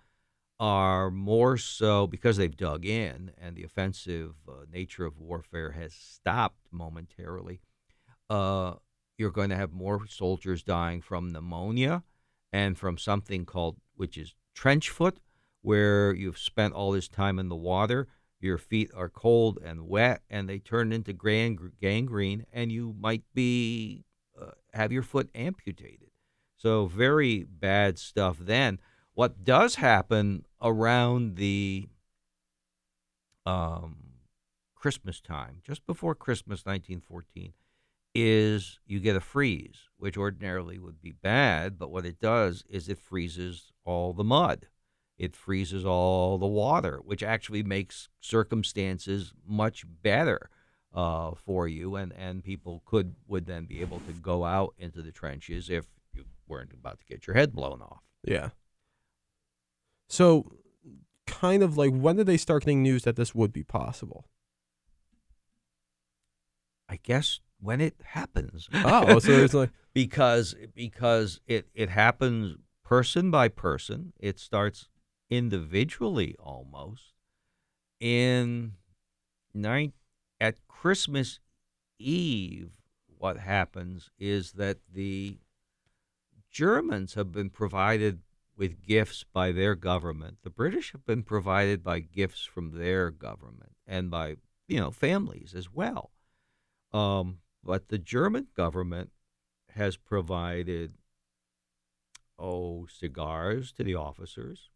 are 0.60 1.12
more 1.12 1.58
so 1.58 2.08
because 2.08 2.38
they've 2.38 2.56
dug 2.56 2.86
in 2.86 3.32
and 3.38 3.56
the 3.56 3.64
offensive 3.64 4.36
uh, 4.48 4.66
nature 4.72 5.06
of 5.06 5.20
warfare 5.20 5.72
has 5.72 5.94
stopped 5.94 6.68
momentarily. 6.72 7.60
Uh, 8.30 8.76
you're 9.18 9.32
going 9.32 9.50
to 9.50 9.56
have 9.56 9.74
more 9.74 10.08
soldiers 10.08 10.64
dying 10.64 11.02
from 11.02 11.32
pneumonia 11.32 12.04
and 12.52 12.78
from 12.78 12.98
something 12.98 13.46
called, 13.46 13.78
which 13.96 14.18
is 14.18 14.34
trench 14.54 14.90
foot, 14.90 15.20
where 15.62 16.14
you've 16.14 16.38
spent 16.38 16.74
all 16.74 16.92
this 16.92 17.08
time 17.08 17.40
in 17.40 17.50
the 17.50 17.56
water. 17.56 18.08
Your 18.40 18.58
feet 18.58 18.92
are 18.96 19.10
cold 19.10 19.58
and 19.64 19.88
wet, 19.88 20.22
and 20.30 20.48
they 20.48 20.60
turn 20.60 20.92
into 20.92 21.14
gang- 21.14 21.72
gangrene, 21.82 22.46
and 22.54 22.72
you 22.72 22.96
might 23.00 23.24
be 23.34 24.06
uh, 24.40 24.52
have 24.74 24.92
your 24.92 25.04
foot 25.04 25.30
amputated. 25.34 26.10
So 26.56 26.86
very 26.86 27.44
bad 27.44 27.98
stuff. 27.98 28.38
Then 28.40 28.80
what 29.16 29.44
does 29.44 29.76
happen 29.76 30.46
around 30.62 31.36
the 31.36 31.90
um, 33.46 33.98
Christmas 34.76 35.20
time, 35.20 35.58
just 35.64 35.86
before 35.86 36.16
Christmas, 36.16 36.66
1914, 36.66 37.54
is 38.14 38.80
you 38.86 39.00
get 39.00 39.16
a 39.16 39.22
freeze, 39.22 39.90
which 39.98 40.18
ordinarily 40.18 40.80
would 40.80 41.02
be 41.02 41.12
bad, 41.12 41.78
but 41.78 41.92
what 41.92 42.06
it 42.06 42.20
does 42.20 42.64
is 42.70 42.88
it 42.88 43.00
freezes 43.00 43.74
all 43.84 44.14
the 44.14 44.24
mud 44.24 44.68
it 45.18 45.36
freezes 45.36 45.86
all 45.86 46.38
the 46.38 46.46
water, 46.46 47.00
which 47.04 47.24
actually 47.24 47.64
makes 47.64 48.10
circumstances 48.20 49.34
much 49.48 49.86
better 50.02 50.50
uh, 50.94 51.32
for 51.36 51.68
you, 51.68 51.96
and, 51.96 52.14
and 52.14 52.44
people 52.44 52.82
could 52.86 53.16
would 53.28 53.46
then 53.46 53.66
be 53.66 53.82
able 53.82 54.00
to 54.02 54.14
go 54.14 54.44
out 54.44 54.74
into 54.78 55.02
the 55.02 55.12
trenches 55.12 55.70
if 55.70 55.86
you 56.14 56.26
weren't 56.48 56.74
about 56.74 57.00
to 57.00 57.06
get 57.06 57.28
your 57.28 57.36
head 57.36 57.54
blown 57.54 57.82
off. 57.82 58.02
Yeah. 58.24 58.50
So, 60.08 60.52
kind 61.26 61.64
of 61.64 61.78
like 61.78 61.92
when 61.92 62.16
did 62.18 62.28
they 62.28 62.38
start 62.38 62.64
getting 62.64 62.84
news 62.84 63.04
that 63.04 63.16
this 63.16 63.34
would 63.34 63.52
be 63.52 63.64
possible? 63.64 64.28
I 66.88 67.00
guess 67.02 67.40
when 67.60 67.82
it 67.82 67.96
happens. 68.04 68.70
Oh, 68.74 69.20
so 69.20 69.32
it's 69.32 69.54
like 69.54 69.72
because 69.94 70.56
because 70.76 71.40
it 71.48 71.68
it 71.74 71.90
happens 71.90 72.58
person 72.84 73.32
by 73.32 73.48
person. 73.48 74.14
It 74.20 74.40
starts 74.40 74.88
individually 75.30 76.36
almost. 76.40 77.14
In 78.00 78.74
nine 79.54 79.94
at 80.40 80.56
Christmas 80.68 81.40
Eve, 81.98 82.72
what 83.18 83.38
happens 83.40 84.12
is 84.20 84.54
that 84.54 84.78
the 84.94 85.40
Germans 86.52 87.16
have 87.16 87.32
been 87.32 87.50
provided 87.50 88.20
with 88.58 88.82
gifts 88.82 89.26
by 89.34 89.52
their 89.52 89.76
government. 89.76 90.38
The 90.44 90.50
British 90.50 90.92
have 90.94 91.06
been 91.06 91.24
provided 91.24 91.84
by 91.84 92.00
gifts 92.00 92.46
from 92.46 92.72
their 92.72 93.12
government 93.12 93.74
and 93.86 94.10
by 94.10 94.38
you 94.68 94.80
know 94.80 94.92
families 94.92 95.54
as 95.56 95.72
well. 95.72 96.12
Um, 96.94 97.40
but 97.64 97.90
the 97.90 97.98
German 97.98 98.48
government 98.56 99.12
has 99.72 99.98
provided 99.98 100.94
oh 102.40 102.88
cigars 102.88 103.72
to 103.74 103.84
the 103.84 103.96
officers, 103.96 104.70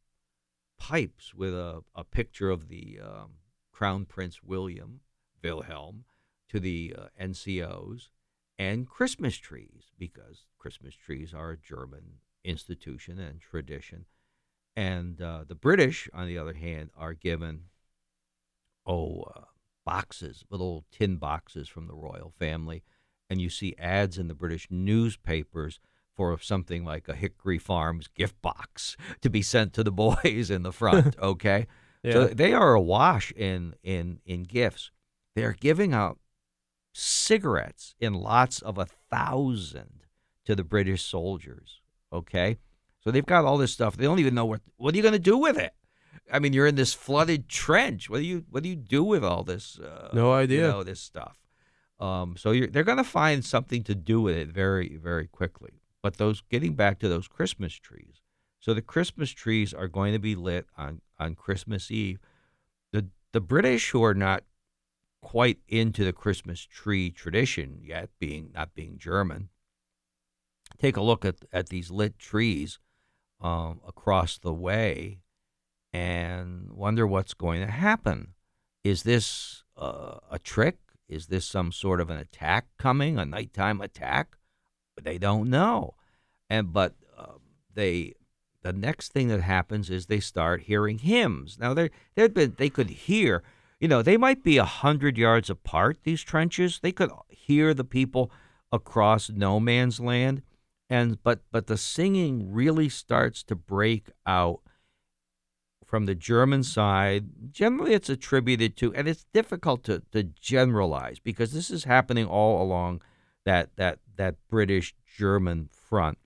pipes 0.78 1.34
with 1.34 1.54
a, 1.54 1.84
a 1.96 2.04
picture 2.04 2.50
of 2.50 2.68
the 2.68 3.00
um, 3.04 3.32
Crown 3.72 4.06
Prince 4.06 4.44
William 4.44 5.02
Wilhelm 5.42 6.06
to 6.50 6.60
the 6.60 6.96
uh, 6.98 7.06
NCOs, 7.22 8.10
and 8.58 8.88
Christmas 8.88 9.38
trees 9.38 9.92
because 9.98 10.46
Christmas 10.58 10.96
trees 10.96 11.34
are 11.34 11.52
a 11.52 11.58
German 11.58 12.20
institution 12.44 13.20
and 13.20 13.42
tradition. 13.42 14.06
And 14.76 15.22
uh, 15.22 15.44
the 15.48 15.56
British, 15.56 16.10
on 16.14 16.28
the 16.28 16.38
other 16.38 16.54
hand, 16.54 16.90
are 16.98 17.14
given 17.14 17.64
oh 18.86 19.24
uh, 19.36 19.42
boxes, 19.86 20.44
little 20.50 20.86
tin 20.92 21.18
boxes 21.18 21.68
from 21.68 21.88
the 21.88 21.96
royal 21.96 22.34
family, 22.38 22.84
and 23.30 23.42
you 23.42 23.50
see 23.50 23.76
ads 23.78 24.18
in 24.18 24.28
the 24.28 24.36
British 24.36 24.68
newspapers 24.70 25.80
for 26.16 26.38
something 26.40 26.84
like 26.84 27.08
a 27.08 27.16
Hickory 27.16 27.58
Farms 27.58 28.08
gift 28.08 28.42
box 28.42 28.96
to 29.22 29.30
be 29.30 29.42
sent 29.42 29.74
to 29.74 29.84
the 29.84 29.92
boys 30.08 30.50
in 30.50 30.64
the 30.64 30.72
front. 30.72 31.16
Okay, 31.22 31.68
yeah. 32.04 32.14
so 32.14 32.28
they 32.28 32.54
are 32.54 32.74
awash 32.74 33.32
in 33.32 33.76
in 33.84 34.20
in 34.26 34.44
gifts. 34.44 34.92
They're 35.36 35.54
giving 35.60 35.94
out 35.94 36.20
cigarettes 36.94 37.96
in 38.00 38.14
lots 38.14 38.62
of 38.62 38.78
a 38.78 38.86
thousand 38.86 40.04
to 40.46 40.56
the 40.56 40.64
British 40.64 41.04
soldiers. 41.04 41.82
Okay, 42.12 42.58
so 43.02 43.12
they've 43.12 43.26
got 43.26 43.46
all 43.46 43.58
this 43.58 43.72
stuff. 43.74 43.98
They 43.98 44.06
don't 44.06 44.20
even 44.20 44.36
know 44.36 44.46
what 44.46 44.62
what 44.78 44.94
are 44.94 44.98
you 44.98 45.04
going 45.04 45.14
to 45.14 45.20
do 45.20 45.38
with 45.38 45.58
it. 45.58 45.74
I 46.32 46.40
mean, 46.40 46.54
you're 46.54 46.68
in 46.68 46.76
this 46.76 46.94
flooded 46.94 47.50
trench. 47.50 48.10
What 48.10 48.18
do 48.18 48.24
you 48.26 48.46
what 48.50 48.64
do 48.64 48.70
you 48.70 48.76
do 48.76 49.04
with 49.04 49.24
all 49.24 49.44
this? 49.44 49.80
Uh, 49.80 50.10
No 50.14 50.34
idea. 50.34 50.62
You 50.62 50.68
know 50.68 50.84
this 50.84 51.02
stuff. 51.02 51.38
Um, 52.00 52.36
so 52.38 52.52
you're, 52.52 52.68
they're 52.68 52.84
going 52.84 52.98
to 52.98 53.04
find 53.04 53.44
something 53.44 53.84
to 53.84 53.96
do 53.96 54.22
with 54.22 54.36
it 54.38 54.50
very 54.50 54.98
very 54.98 55.28
quickly. 55.28 55.82
But 56.02 56.18
those 56.18 56.42
getting 56.50 56.76
back 56.76 57.00
to 57.00 57.10
those 57.10 57.28
Christmas 57.28 57.74
trees. 57.76 58.22
So 58.60 58.74
the 58.74 58.82
Christmas 58.82 59.32
trees 59.32 59.74
are 59.74 59.88
going 59.88 60.14
to 60.14 60.20
be 60.20 60.36
lit 60.36 60.68
on 60.78 61.02
on 61.20 61.36
Christmas 61.36 61.92
Eve. 61.92 62.20
The 62.92 63.08
the 63.32 63.42
British 63.42 63.92
who 63.92 64.04
are 64.04 64.14
not 64.14 64.44
quite 65.22 65.60
into 65.68 66.06
the 66.06 66.14
Christmas 66.14 66.62
tree 66.62 67.12
tradition 67.12 67.80
yet, 67.84 68.10
being 68.20 68.52
not 68.54 68.74
being 68.74 68.98
German, 68.98 69.50
take 70.80 70.98
a 70.98 71.02
look 71.02 71.26
at 71.26 71.36
at 71.52 71.70
these 71.70 71.92
lit 71.92 72.18
trees 72.18 72.80
um, 73.42 73.82
across 73.88 74.38
the 74.38 74.54
way 74.54 75.20
and 75.94 76.72
wonder 76.72 77.06
what's 77.06 77.34
going 77.34 77.62
to 77.62 77.72
happen. 77.72 78.34
Is 78.84 79.04
this 79.04 79.64
uh, 79.78 80.20
a 80.32 80.40
trick? 80.40 80.78
Is 81.08 81.28
this 81.28 81.46
some 81.46 81.72
sort 81.72 82.00
of 82.00 82.10
an 82.10 82.18
attack 82.18 82.68
coming, 82.78 83.18
a 83.18 83.26
nighttime 83.26 83.82
attack? 83.82 84.38
They 85.02 85.18
don't 85.18 85.50
know, 85.50 85.96
and 86.50 86.74
but 86.74 86.96
uh, 87.18 87.38
they 87.74 88.14
the 88.62 88.74
next 88.74 89.14
thing 89.14 89.30
that 89.30 89.42
happens 89.42 89.90
is 89.90 90.06
they 90.06 90.20
start 90.20 90.64
hearing 90.64 91.00
hymns. 91.00 91.58
Now 91.60 91.74
they 91.74 91.90
they'd 92.16 92.34
been 92.34 92.56
they 92.58 92.70
could 92.70 92.90
hear, 92.90 93.42
you 93.80 93.88
know, 93.88 94.02
they 94.02 94.18
might 94.18 94.44
be 94.44 94.58
a 94.58 94.66
hundred 94.66 95.18
yards 95.18 95.50
apart. 95.50 96.00
These 96.04 96.22
trenches, 96.22 96.80
they 96.82 96.92
could 96.92 97.12
hear 97.30 97.74
the 97.74 97.86
people 97.86 98.32
across 98.72 99.30
no 99.30 99.60
man's 99.60 100.00
land, 100.00 100.42
and 100.90 101.22
but 101.24 101.42
but 101.52 101.68
the 101.68 101.78
singing 101.78 102.52
really 102.52 102.90
starts 102.90 103.44
to 103.44 103.56
break 103.56 104.08
out 104.26 104.62
from 105.86 106.06
the 106.06 106.16
German 106.16 106.64
side. 106.64 107.52
Generally, 107.52 107.96
it's 107.96 108.10
attributed 108.10 108.78
to, 108.78 108.94
and 108.94 109.08
it's 109.08 109.26
difficult 109.34 109.84
to, 109.86 110.04
to 110.12 110.24
generalize 110.24 111.18
because 111.20 111.52
this 111.52 111.72
is 111.72 111.86
happening 111.86 112.26
all 112.26 112.62
along 112.62 113.02
that 113.46 113.76
that 113.76 114.00
that 114.16 114.36
British 114.50 114.94
German 115.18 115.70
front, 115.72 116.18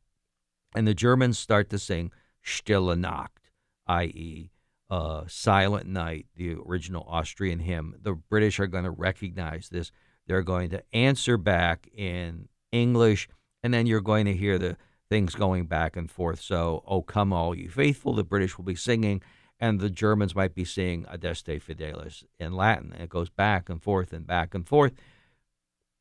and 0.75 0.87
the 0.87 0.93
Germans 0.93 1.39
start 1.39 1.69
to 1.69 1.79
sing 1.79 2.11
Stille 2.41 2.95
Nacht, 2.95 3.39
i.e., 3.87 4.51
uh, 4.89 5.23
Silent 5.27 5.87
Night, 5.87 6.27
the 6.35 6.55
original 6.55 7.05
Austrian 7.07 7.59
hymn. 7.59 7.95
The 8.01 8.13
British 8.13 8.59
are 8.59 8.67
going 8.67 8.83
to 8.83 8.91
recognize 8.91 9.69
this. 9.69 9.91
They're 10.27 10.41
going 10.41 10.69
to 10.71 10.83
answer 10.93 11.37
back 11.37 11.87
in 11.95 12.49
English, 12.71 13.27
and 13.63 13.73
then 13.73 13.87
you're 13.87 14.01
going 14.01 14.25
to 14.25 14.35
hear 14.35 14.59
the 14.59 14.77
things 15.09 15.35
going 15.35 15.65
back 15.65 15.95
and 15.95 16.11
forth. 16.11 16.41
So, 16.41 16.83
"Oh 16.85 17.01
come 17.01 17.33
all 17.33 17.55
you 17.55 17.69
faithful," 17.69 18.13
the 18.13 18.23
British 18.23 18.57
will 18.57 18.65
be 18.65 18.75
singing, 18.75 19.21
and 19.59 19.79
the 19.79 19.89
Germans 19.89 20.35
might 20.35 20.53
be 20.53 20.65
singing 20.65 21.05
"Adeste 21.09 21.59
Fideles" 21.59 22.23
in 22.39 22.53
Latin. 22.53 22.91
And 22.93 23.03
it 23.03 23.09
goes 23.09 23.29
back 23.29 23.69
and 23.69 23.81
forth 23.81 24.13
and 24.13 24.27
back 24.27 24.53
and 24.53 24.67
forth 24.67 24.93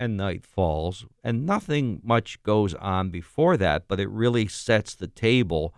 and 0.03 0.17
night 0.17 0.45
falls, 0.45 1.07
and 1.23 1.47
nothing 1.47 2.01
much 2.03 2.43
goes 2.43 2.75
on 2.75 3.11
before 3.11 3.57
that, 3.57 3.87
but 3.87 4.01
it 4.01 4.09
really 4.09 4.49
sets 4.49 4.97
the 4.97 5.07
table 5.07 5.73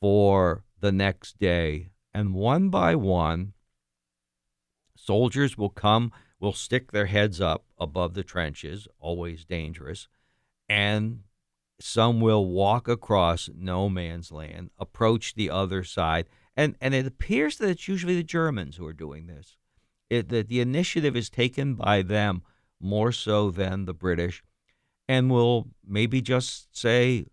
for 0.00 0.64
the 0.80 0.90
next 0.90 1.38
day. 1.38 1.90
And 2.14 2.32
one 2.32 2.70
by 2.70 2.94
one, 2.94 3.52
soldiers 4.96 5.58
will 5.58 5.68
come, 5.68 6.10
will 6.40 6.54
stick 6.54 6.92
their 6.92 7.04
heads 7.04 7.38
up 7.38 7.66
above 7.78 8.14
the 8.14 8.24
trenches, 8.24 8.88
always 8.98 9.44
dangerous, 9.44 10.08
and 10.68 11.20
some 11.80 12.20
will 12.20 12.46
walk 12.46 12.88
across 12.88 13.50
no 13.54 13.88
man's 13.88 14.32
land, 14.32 14.70
approach 14.78 15.34
the 15.34 15.50
other 15.50 15.84
side, 15.84 16.26
and, 16.56 16.74
and 16.80 16.94
it 16.94 17.06
appears 17.06 17.58
that 17.58 17.68
it's 17.68 17.88
usually 17.88 18.16
the 18.16 18.22
Germans 18.22 18.76
who 18.76 18.86
are 18.86 18.94
doing 18.94 19.26
this. 19.26 19.56
It, 20.08 20.28
that 20.28 20.48
the 20.48 20.60
initiative 20.60 21.16
is 21.16 21.28
taken 21.28 21.74
by 21.74 22.02
them 22.02 22.42
more 22.80 23.12
so 23.12 23.50
than 23.50 23.84
the 23.84 23.94
British, 23.94 24.42
and 25.08 25.30
will 25.30 25.68
maybe 25.86 26.20
just 26.20 26.76
say, 26.76 27.26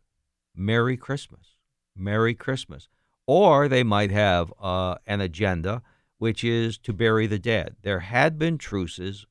Merry 0.55 0.97
Christmas, 0.97 1.57
Merry 1.95 2.33
Christmas. 2.33 2.89
Or 3.25 3.67
they 3.67 3.83
might 3.83 4.11
have 4.11 4.53
uh, 4.61 4.95
an 5.07 5.21
agenda, 5.21 5.81
which 6.17 6.43
is 6.43 6.77
to 6.79 6.93
bury 6.93 7.27
the 7.27 7.39
dead. 7.39 7.77
There 7.81 8.01
had 8.01 8.37
been 8.37 8.57
truces 8.57 9.25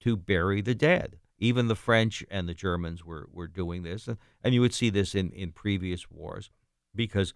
to 0.00 0.16
bury 0.16 0.60
the 0.60 0.74
dead. 0.74 1.18
Even 1.44 1.68
the 1.68 1.76
French 1.76 2.24
and 2.30 2.48
the 2.48 2.54
Germans 2.54 3.04
were, 3.04 3.28
were 3.32 3.46
doing 3.46 3.82
this. 3.82 4.08
And, 4.08 4.18
and 4.42 4.54
you 4.54 4.60
would 4.60 4.74
see 4.74 4.90
this 4.90 5.14
in, 5.14 5.30
in 5.30 5.52
previous 5.52 6.10
wars 6.10 6.50
because, 6.94 7.34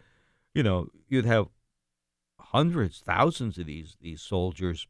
you 0.54 0.62
know, 0.62 0.88
you'd 1.08 1.26
have 1.26 1.48
hundreds, 2.40 3.00
thousands 3.00 3.58
of 3.58 3.66
these, 3.66 3.96
these 4.00 4.22
soldiers 4.22 4.86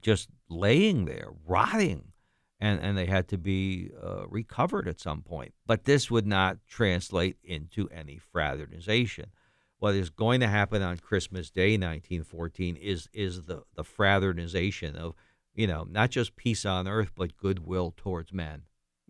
just 0.00 0.28
laying 0.48 1.04
there, 1.04 1.30
rotting 1.46 2.12
and, 2.60 2.80
and 2.80 2.96
they 2.96 3.06
had 3.06 3.26
to 3.28 3.38
be 3.38 3.90
uh, 4.02 4.26
recovered 4.28 4.86
at 4.86 5.00
some 5.00 5.22
point. 5.22 5.54
But 5.66 5.84
this 5.84 6.10
would 6.10 6.26
not 6.26 6.58
translate 6.68 7.36
into 7.42 7.88
any 7.88 8.18
fraternization. 8.18 9.30
What 9.78 9.94
is 9.94 10.10
going 10.10 10.40
to 10.40 10.48
happen 10.48 10.82
on 10.82 10.98
Christmas 10.98 11.50
Day, 11.50 11.72
1914, 11.72 12.76
is 12.76 13.08
is 13.14 13.44
the 13.44 13.62
the 13.74 13.84
fraternization 13.84 14.94
of, 14.94 15.14
you 15.60 15.66
know, 15.66 15.86
not 15.90 16.10
just 16.10 16.36
peace 16.36 16.64
on 16.64 16.88
earth, 16.88 17.10
but 17.14 17.36
goodwill 17.36 17.92
towards 17.96 18.32
men. 18.32 18.62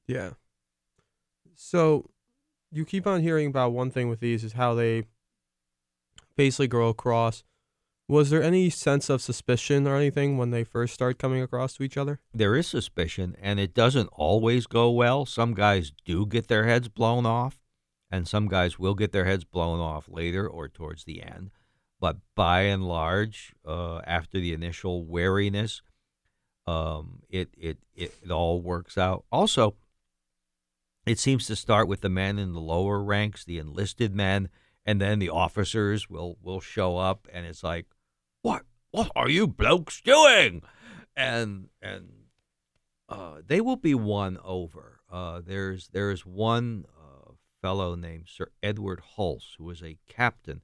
Yeah. 0.07 0.31
So 1.55 2.11
you 2.73 2.85
keep 2.85 3.07
on 3.07 3.21
hearing 3.23 3.47
about 3.47 3.73
one 3.73 3.91
thing 3.91 4.09
with 4.09 4.21
these 4.21 4.43
is 4.45 4.55
how 4.55 4.75
they 4.75 5.05
basically 6.37 6.69
grow 6.69 6.89
across. 6.89 7.45
Was 8.09 8.31
there 8.31 8.43
any 8.43 8.71
sense 8.71 9.09
of 9.09 9.23
suspicion 9.23 9.87
or 9.87 9.95
anything 9.95 10.37
when 10.37 10.51
they 10.51 10.65
first 10.65 10.93
start 10.95 11.19
coming 11.19 11.41
across 11.41 11.75
to 11.75 11.85
each 11.85 11.97
other? 11.97 12.19
There 12.35 12.57
is 12.57 12.67
suspicion, 12.67 13.37
and 13.41 13.61
it 13.61 13.73
doesn't 13.73 14.09
always 14.09 14.67
go 14.67 14.91
well. 14.91 15.25
Some 15.27 15.55
guys 15.55 15.93
do 16.05 16.27
get 16.27 16.49
their 16.49 16.67
heads 16.67 16.89
blown 16.89 17.25
off, 17.25 17.61
and 18.11 18.27
some 18.27 18.49
guys 18.49 18.81
will 18.81 18.97
get 18.97 19.13
their 19.13 19.27
heads 19.27 19.45
blown 19.45 19.79
off 19.79 20.09
later 20.09 20.49
or 20.49 20.69
towards 20.69 21.05
the 21.05 21.23
end. 21.23 21.51
but 22.01 22.17
by 22.35 22.63
and 22.63 22.83
large, 22.89 23.53
uh, 23.65 24.01
after 24.07 24.41
the 24.41 24.55
initial 24.55 25.05
wariness, 25.05 25.83
um, 26.71 27.23
it, 27.29 27.49
it 27.59 27.79
it 27.95 28.15
it 28.23 28.31
all 28.31 28.61
works 28.61 28.97
out. 28.97 29.25
Also, 29.33 29.75
it 31.05 31.19
seems 31.19 31.47
to 31.47 31.57
start 31.57 31.89
with 31.89 32.01
the 32.01 32.09
men 32.09 32.39
in 32.39 32.53
the 32.53 32.61
lower 32.61 33.03
ranks, 33.03 33.45
the 33.45 33.59
enlisted 33.59 34.15
men, 34.15 34.49
and 34.87 35.01
then 35.01 35.19
the 35.19 35.31
officers 35.31 36.09
will 36.09 36.37
will 36.41 36.61
show 36.61 36.97
up, 36.97 37.27
and 37.33 37.45
it's 37.45 37.65
like, 37.65 37.87
what 38.43 38.63
what 38.93 39.11
are 39.17 39.29
you 39.29 39.47
blokes 39.47 40.01
doing? 40.01 40.63
And 41.17 41.69
and 41.83 42.11
uh, 43.09 43.39
they 43.45 43.61
will 43.61 43.77
be 43.77 43.95
won 43.95 44.39
over. 44.45 45.01
Uh, 45.11 45.41
there's 45.45 45.89
there's 45.89 46.25
one 46.25 46.85
uh, 46.97 47.33
fellow 47.61 47.97
named 47.97 48.27
Sir 48.29 48.51
Edward 48.63 49.03
Hulse 49.17 49.57
who 49.59 49.69
is 49.71 49.83
a 49.83 49.99
captain 50.09 50.61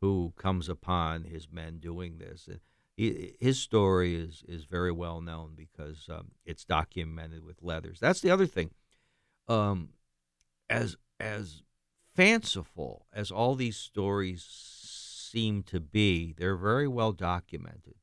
who 0.00 0.32
comes 0.36 0.68
upon 0.68 1.24
his 1.24 1.48
men 1.50 1.78
doing 1.78 2.18
this. 2.18 2.46
And 2.46 2.60
his 2.96 3.58
story 3.58 4.14
is 4.14 4.42
is 4.46 4.64
very 4.64 4.92
well 4.92 5.20
known 5.20 5.54
because 5.56 6.06
um, 6.10 6.32
it's 6.44 6.64
documented 6.64 7.44
with 7.44 7.62
letters. 7.62 7.98
That's 8.00 8.20
the 8.20 8.30
other 8.30 8.46
thing. 8.46 8.70
Um, 9.48 9.90
as 10.68 10.96
as 11.18 11.62
fanciful 12.14 13.06
as 13.12 13.30
all 13.30 13.54
these 13.54 13.76
stories 13.76 14.44
seem 15.30 15.62
to 15.62 15.80
be, 15.80 16.34
they're 16.36 16.56
very 16.56 16.88
well 16.88 17.12
documented. 17.12 17.94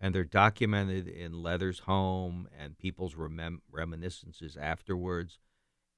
And 0.00 0.14
they're 0.14 0.24
documented 0.24 1.06
in 1.06 1.42
letters 1.42 1.80
home 1.80 2.48
and 2.58 2.76
people's 2.76 3.14
reminiscences 3.14 4.56
afterwards, 4.56 5.38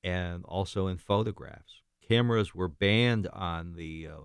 and 0.02 0.44
also 0.44 0.86
in 0.86 0.98
photographs. 0.98 1.80
Cameras 2.06 2.54
were 2.54 2.68
banned 2.68 3.26
on 3.28 3.74
the 3.74 4.08
uh, 4.08 4.24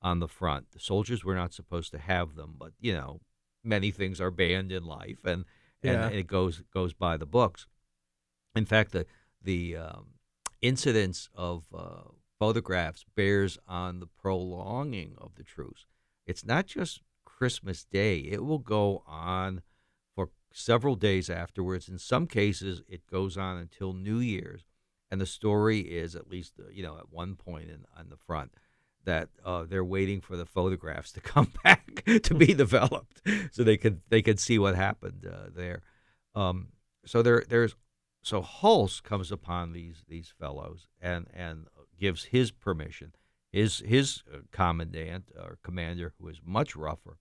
on 0.00 0.20
the 0.20 0.28
front. 0.28 0.72
The 0.72 0.80
soldiers 0.80 1.24
were 1.24 1.34
not 1.34 1.52
supposed 1.52 1.90
to 1.92 1.98
have 1.98 2.36
them, 2.36 2.54
but 2.58 2.72
you 2.80 2.94
know, 2.94 3.20
many 3.68 3.90
things 3.90 4.20
are 4.20 4.30
banned 4.30 4.72
in 4.72 4.84
life, 4.84 5.24
and 5.24 5.44
and 5.82 6.02
Yeah. 6.02 6.08
it 6.08 6.26
goes 6.26 6.62
goes 6.72 6.92
by 6.94 7.16
the 7.16 7.26
books. 7.26 7.66
In 8.54 8.64
fact, 8.64 8.92
the 8.92 9.06
the 9.42 9.76
um, 9.76 10.14
incidence 10.60 11.28
of 11.34 11.66
uh, 11.72 12.02
photographs 12.38 13.04
bears 13.14 13.58
on 13.68 14.00
the 14.00 14.06
prolonging 14.06 15.14
of 15.18 15.34
the 15.36 15.44
truce. 15.44 15.86
It's 16.26 16.44
not 16.44 16.66
just 16.66 17.02
Christmas 17.24 17.84
Day; 17.84 18.20
it 18.20 18.44
will 18.44 18.58
go 18.58 19.04
on 19.06 19.62
for 20.14 20.30
several 20.52 20.96
days 20.96 21.30
afterwards. 21.30 21.88
In 21.88 21.98
some 21.98 22.26
cases, 22.26 22.82
it 22.88 23.06
goes 23.06 23.36
on 23.36 23.58
until 23.58 23.92
New 23.92 24.18
Year's, 24.18 24.64
and 25.10 25.20
the 25.20 25.26
story 25.26 25.80
is 25.80 26.16
at 26.16 26.28
least 26.28 26.54
uh, 26.58 26.68
you 26.72 26.82
know 26.82 26.96
at 26.98 27.12
one 27.12 27.36
point 27.36 27.70
in 27.70 27.84
on 27.96 28.08
the 28.08 28.16
front 28.16 28.52
that 29.08 29.30
uh, 29.42 29.64
they're 29.66 29.84
waiting 29.84 30.20
for 30.20 30.36
the 30.36 30.44
photographs 30.44 31.12
to 31.12 31.20
come 31.32 31.50
back 31.64 32.04
to 32.22 32.34
be 32.34 32.52
developed, 32.52 33.22
so 33.50 33.64
they 33.64 33.78
could 33.78 34.02
they 34.10 34.22
could 34.22 34.38
see 34.38 34.58
what 34.58 34.76
happened 34.76 35.26
uh, 35.26 35.48
there. 35.54 35.82
Um, 36.34 36.68
so 37.06 37.22
there 37.22 37.42
there's 37.48 37.74
so 38.22 38.42
Hulse 38.42 39.02
comes 39.02 39.32
upon 39.32 39.72
these 39.72 40.04
these 40.06 40.32
fellows 40.38 40.88
and 41.00 41.26
and 41.32 41.66
gives 41.98 42.24
his 42.24 42.50
permission. 42.50 43.14
His 43.50 43.78
his 43.78 44.22
uh, 44.32 44.40
commandant 44.52 45.30
or 45.34 45.58
commander, 45.64 46.12
who 46.20 46.28
is 46.28 46.40
much 46.44 46.76
rougher, 46.76 47.16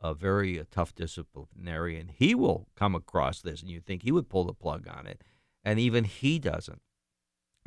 a 0.00 0.14
very 0.14 0.58
uh, 0.58 0.64
tough 0.70 0.94
disciplinarian, 0.94 2.08
he 2.08 2.34
will 2.34 2.68
come 2.74 2.94
across 2.94 3.42
this, 3.42 3.60
and 3.60 3.70
you 3.70 3.80
think 3.80 4.02
he 4.02 4.12
would 4.12 4.30
pull 4.30 4.44
the 4.44 4.54
plug 4.54 4.88
on 4.88 5.06
it, 5.06 5.22
and 5.62 5.78
even 5.78 6.04
he 6.04 6.38
doesn't. 6.38 6.80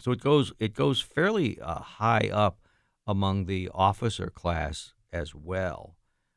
So 0.02 0.12
it 0.12 0.22
goes 0.22 0.54
it 0.58 0.74
goes 0.74 1.02
fairly 1.02 1.62
uh, 1.62 1.82
high 1.82 2.32
up 2.34 2.67
among 3.08 3.46
the 3.46 3.70
officer 3.74 4.30
class 4.30 4.94
as 5.12 5.34
well, 5.34 5.96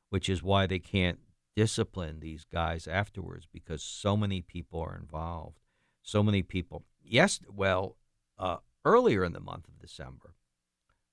which 0.09 0.29
is 0.29 0.43
why 0.43 0.67
they 0.67 0.79
can't 0.79 1.19
discipline 1.57 2.21
these 2.21 2.45
guys 2.45 2.87
afterwards 2.87 3.47
because 3.53 3.83
so 3.83 4.17
many 4.17 4.41
people 4.41 4.81
are 4.81 4.97
involved. 4.97 5.59
So 6.03 6.23
many 6.23 6.43
people. 6.43 6.85
Yes, 7.03 7.41
well, 7.49 7.97
uh, 8.39 8.59
earlier 8.85 9.25
in 9.25 9.33
the 9.33 9.41
month 9.41 9.67
of 9.67 9.81
December 9.81 10.35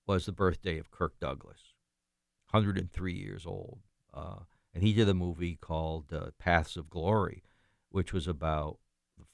was 0.06 0.26
the 0.26 0.32
birthday 0.32 0.78
of 0.78 0.92
Kirk 0.92 1.20
Douglas, 1.20 1.74
103 2.52 3.13
years 3.13 3.46
old. 3.46 3.80
Uh, 4.13 4.41
and 4.74 4.84
he 4.84 4.93
did 4.93 5.10
a 5.10 5.13
movie 5.13 5.58
called 5.60 6.13
uh, 6.13 6.28
Paths 6.39 6.78
of 6.78 6.89
Glory, 6.89 7.43
which 7.89 8.13
was 8.13 8.28
about 8.28 8.78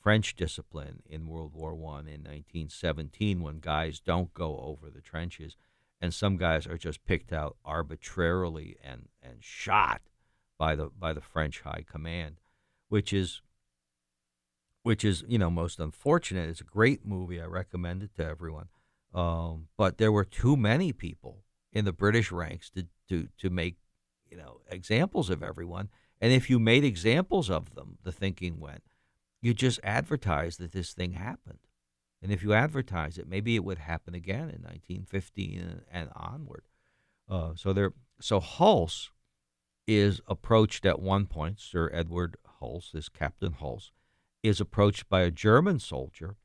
French 0.01 0.36
discipline 0.36 1.03
in 1.05 1.27
World 1.27 1.53
War 1.53 1.75
One 1.75 2.07
in 2.07 2.21
1917 2.21 3.41
when 3.41 3.59
guys 3.59 3.99
don't 3.99 4.33
go 4.33 4.59
over 4.59 4.89
the 4.89 5.01
trenches 5.01 5.57
and 6.01 6.13
some 6.13 6.38
guys 6.38 6.67
are 6.67 6.77
just 6.77 7.06
picked 7.06 7.32
out 7.32 7.58
arbitrarily 7.63 8.77
and, 8.84 9.08
and 9.21 9.38
shot 9.39 10.01
by 10.58 10.75
the 10.75 10.89
by 10.97 11.13
the 11.13 11.21
French 11.21 11.62
high 11.62 11.84
command, 11.89 12.38
which 12.89 13.12
is 13.13 13.41
which 14.84 15.03
is 15.03 15.23
you 15.27 15.38
know 15.38 15.49
most 15.49 15.79
unfortunate. 15.79 16.49
It's 16.49 16.62
a 16.62 16.65
great 16.65 17.06
movie. 17.06 17.41
I 17.41 17.45
recommend 17.45 18.03
it 18.03 18.15
to 18.15 18.25
everyone. 18.25 18.67
Um, 19.13 19.67
but 19.77 19.97
there 19.97 20.12
were 20.12 20.25
too 20.25 20.58
many 20.58 20.91
people 20.91 21.43
in 21.71 21.86
the 21.86 21.93
British 21.93 22.32
ranks 22.32 22.69
to, 22.71 22.88
to 23.10 23.29
to 23.39 23.49
make 23.49 23.77
you 24.29 24.38
know 24.38 24.62
examples 24.69 25.29
of 25.29 25.41
everyone. 25.41 25.89
And 26.21 26.32
if 26.32 26.49
you 26.49 26.60
made 26.60 26.84
examples 26.84 27.49
of 27.49 27.75
them, 27.75 27.97
the 28.03 28.12
thinking 28.12 28.60
went, 28.60 28.84
you 29.41 29.53
just 29.53 29.79
advertised 29.84 30.60
that 30.60 30.71
this 30.71 30.93
thing 30.93 31.13
happened. 31.13 31.60
And 32.23 32.31
if 32.31 32.41
you 32.41 32.53
advertise 32.53 33.17
it, 33.17 33.27
maybe 33.27 33.55
it 33.55 33.65
would 33.65 33.79
happen 33.79 34.15
again 34.15 34.49
in 34.49 34.63
1915 34.63 35.59
and, 35.59 35.81
and 35.91 36.09
onward. 36.15 36.63
Uh, 37.29 37.51
so 37.55 37.73
there, 37.73 37.91
so 38.21 38.39
Hulse 38.39 39.09
is 39.86 40.21
approached 40.25 40.86
at 40.86 41.01
one 41.01 41.25
point. 41.25 41.59
Sir 41.59 41.89
Edward 41.93 42.38
Hulse, 42.62 42.93
this 42.93 43.09
Captain 43.09 43.51
Hulse, 43.51 43.91
is 44.41 44.62
approached 44.62 45.09
by 45.09 45.21
a 45.21 45.31
German 45.31 45.79
soldier 45.79 46.38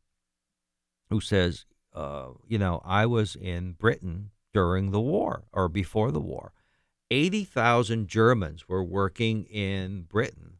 who 1.10 1.20
says, 1.20 1.64
uh, 1.94 2.30
"You 2.44 2.58
know, 2.58 2.82
I 2.84 3.06
was 3.06 3.36
in 3.36 3.72
Britain 3.72 4.30
during 4.52 4.90
the 4.90 5.00
war 5.00 5.44
or 5.52 5.68
before 5.68 6.10
the 6.10 6.20
war. 6.20 6.52
Eighty 7.08 7.44
thousand 7.44 8.08
Germans 8.08 8.68
were 8.68 8.82
working 8.82 9.44
in 9.44 10.02
Britain 10.02 10.58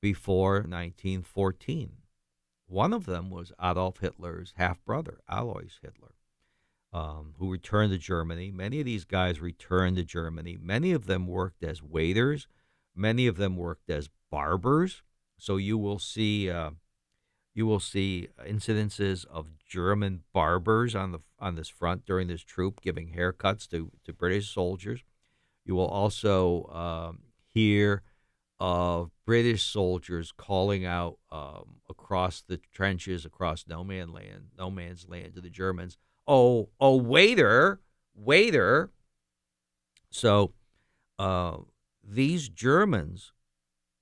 before 0.00 0.62
1914." 0.62 1.99
One 2.70 2.92
of 2.92 3.04
them 3.04 3.30
was 3.30 3.50
Adolf 3.60 3.98
Hitler's 3.98 4.54
half 4.56 4.84
brother, 4.84 5.18
Alois 5.28 5.80
Hitler, 5.82 6.14
um, 6.92 7.34
who 7.40 7.50
returned 7.50 7.90
to 7.90 7.98
Germany. 7.98 8.52
Many 8.52 8.78
of 8.78 8.86
these 8.86 9.04
guys 9.04 9.40
returned 9.40 9.96
to 9.96 10.04
Germany. 10.04 10.56
Many 10.56 10.92
of 10.92 11.06
them 11.06 11.26
worked 11.26 11.64
as 11.64 11.82
waiters. 11.82 12.46
Many 12.94 13.26
of 13.26 13.38
them 13.38 13.56
worked 13.56 13.90
as 13.90 14.08
barbers. 14.30 15.02
So 15.36 15.56
you 15.56 15.78
will 15.78 15.98
see, 15.98 16.48
uh, 16.48 16.70
you 17.54 17.66
will 17.66 17.80
see 17.80 18.28
incidences 18.46 19.26
of 19.26 19.48
German 19.66 20.22
barbers 20.32 20.94
on 20.94 21.10
the 21.10 21.18
on 21.40 21.56
this 21.56 21.68
front 21.68 22.06
during 22.06 22.28
this 22.28 22.42
troop 22.42 22.80
giving 22.80 23.14
haircuts 23.14 23.68
to 23.70 23.90
to 24.04 24.12
British 24.12 24.48
soldiers. 24.54 25.02
You 25.64 25.74
will 25.74 25.88
also 25.88 26.66
um, 26.66 27.22
hear 27.52 28.02
of 28.60 29.10
British 29.26 29.64
soldiers 29.64 30.32
calling 30.36 30.84
out 30.84 31.18
um, 31.32 31.79
across 32.10 32.40
the 32.40 32.58
trenches, 32.72 33.24
across 33.24 33.66
no 33.68 33.84
man 33.84 34.12
land, 34.12 34.46
no 34.58 34.68
man's 34.68 35.08
land 35.08 35.32
to 35.32 35.40
the 35.40 35.48
Germans. 35.48 35.96
Oh, 36.26 36.68
oh, 36.80 36.96
waiter, 36.96 37.80
waiter. 38.16 38.90
So 40.10 40.52
uh, 41.20 41.58
these 42.02 42.48
Germans, 42.48 43.32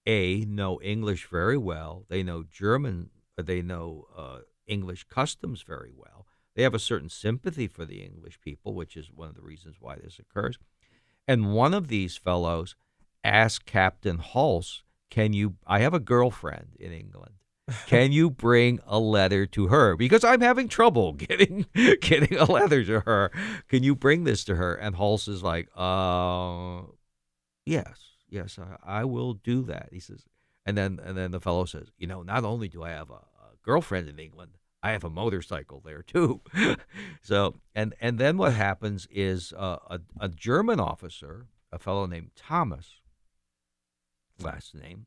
a 0.06 0.46
know 0.46 0.80
English 0.80 1.26
very 1.26 1.58
well. 1.58 2.06
They 2.08 2.22
know 2.22 2.44
German. 2.50 3.10
They 3.36 3.60
know 3.60 4.06
uh, 4.16 4.38
English 4.66 5.04
customs 5.04 5.60
very 5.60 5.92
well. 5.94 6.24
They 6.56 6.62
have 6.62 6.74
a 6.74 6.78
certain 6.78 7.10
sympathy 7.10 7.68
for 7.68 7.84
the 7.84 8.02
English 8.02 8.40
people, 8.40 8.72
which 8.72 8.96
is 8.96 9.12
one 9.12 9.28
of 9.28 9.34
the 9.34 9.42
reasons 9.42 9.76
why 9.80 9.96
this 9.96 10.18
occurs. 10.18 10.58
And 11.26 11.52
one 11.52 11.74
of 11.74 11.88
these 11.88 12.16
fellows 12.16 12.74
asked 13.22 13.66
Captain 13.66 14.16
Hulse, 14.16 14.82
"Can 15.10 15.34
you? 15.34 15.56
I 15.66 15.80
have 15.80 15.92
a 15.92 16.00
girlfriend 16.00 16.74
in 16.80 16.90
England. 16.90 17.34
Can 17.86 18.12
you 18.12 18.30
bring 18.30 18.80
a 18.86 18.98
letter 18.98 19.46
to 19.46 19.68
her? 19.68 19.96
Because 19.96 20.24
I'm 20.24 20.40
having 20.40 20.68
trouble 20.68 21.12
getting 21.14 21.66
getting 22.00 22.38
a 22.38 22.44
letter 22.44 22.84
to 22.84 23.00
her. 23.00 23.30
Can 23.68 23.82
you 23.82 23.94
bring 23.94 24.24
this 24.24 24.44
to 24.44 24.56
her?" 24.56 24.74
And 24.74 24.96
Hulse 24.96 25.28
is 25.28 25.42
like, 25.42 25.68
"Uh, 25.76 26.82
yes, 27.64 28.00
yes, 28.28 28.58
I, 28.58 29.00
I 29.00 29.04
will 29.04 29.34
do 29.34 29.62
that." 29.64 29.88
He 29.92 30.00
says, 30.00 30.24
and 30.64 30.76
then 30.76 31.00
and 31.02 31.16
then 31.16 31.30
the 31.30 31.40
fellow 31.40 31.64
says, 31.64 31.88
"You 31.98 32.06
know, 32.06 32.22
not 32.22 32.44
only 32.44 32.68
do 32.68 32.82
I 32.82 32.90
have 32.90 33.10
a, 33.10 33.14
a 33.14 33.56
girlfriend 33.62 34.08
in 34.08 34.18
England." 34.18 34.52
I 34.80 34.92
have 34.92 35.02
a 35.02 35.10
motorcycle 35.10 35.82
there 35.84 36.02
too, 36.02 36.40
so 37.20 37.56
and 37.74 37.96
and 38.00 38.16
then 38.16 38.38
what 38.38 38.52
happens 38.52 39.08
is 39.10 39.52
uh, 39.54 39.78
a 39.90 40.00
a 40.20 40.28
German 40.28 40.78
officer, 40.78 41.48
a 41.72 41.80
fellow 41.80 42.06
named 42.06 42.30
Thomas, 42.36 43.00
last 44.40 44.76
name, 44.76 45.06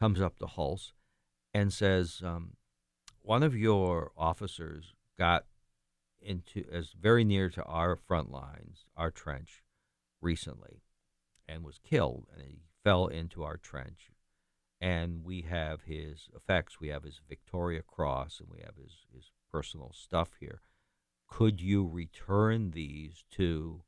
comes 0.00 0.20
up 0.20 0.36
to 0.40 0.46
Hulse 0.46 0.90
and 1.54 1.72
says, 1.72 2.20
um, 2.22 2.56
"One 3.20 3.42
of 3.42 3.56
your 3.56 4.12
officers 4.16 4.92
got 5.16 5.46
into 6.20 6.64
as 6.70 6.90
very 6.92 7.24
near 7.24 7.48
to 7.50 7.62
our 7.64 7.96
front 7.96 8.30
lines, 8.30 8.86
our 8.96 9.10
trench, 9.10 9.62
recently, 10.20 10.82
and 11.46 11.62
was 11.64 11.78
killed, 11.78 12.26
and 12.32 12.42
he 12.42 12.62
fell 12.82 13.06
into 13.06 13.42
our 13.44 13.56
trench. 13.56 14.10
And 14.80 15.24
we 15.24 15.42
have 15.42 15.82
his 15.82 16.28
effects. 16.34 16.80
We 16.80 16.88
have 16.88 17.04
his 17.04 17.20
Victoria 17.28 17.82
Cross, 17.82 18.40
and 18.40 18.48
we 18.50 18.60
have 18.60 18.76
his 18.76 19.06
his 19.14 19.30
personal 19.50 19.92
stuff 19.94 20.30
here. 20.40 20.60
Could 21.28 21.60
you 21.60 21.86
return 21.86 22.72
these 22.72 23.24
to 23.32 23.82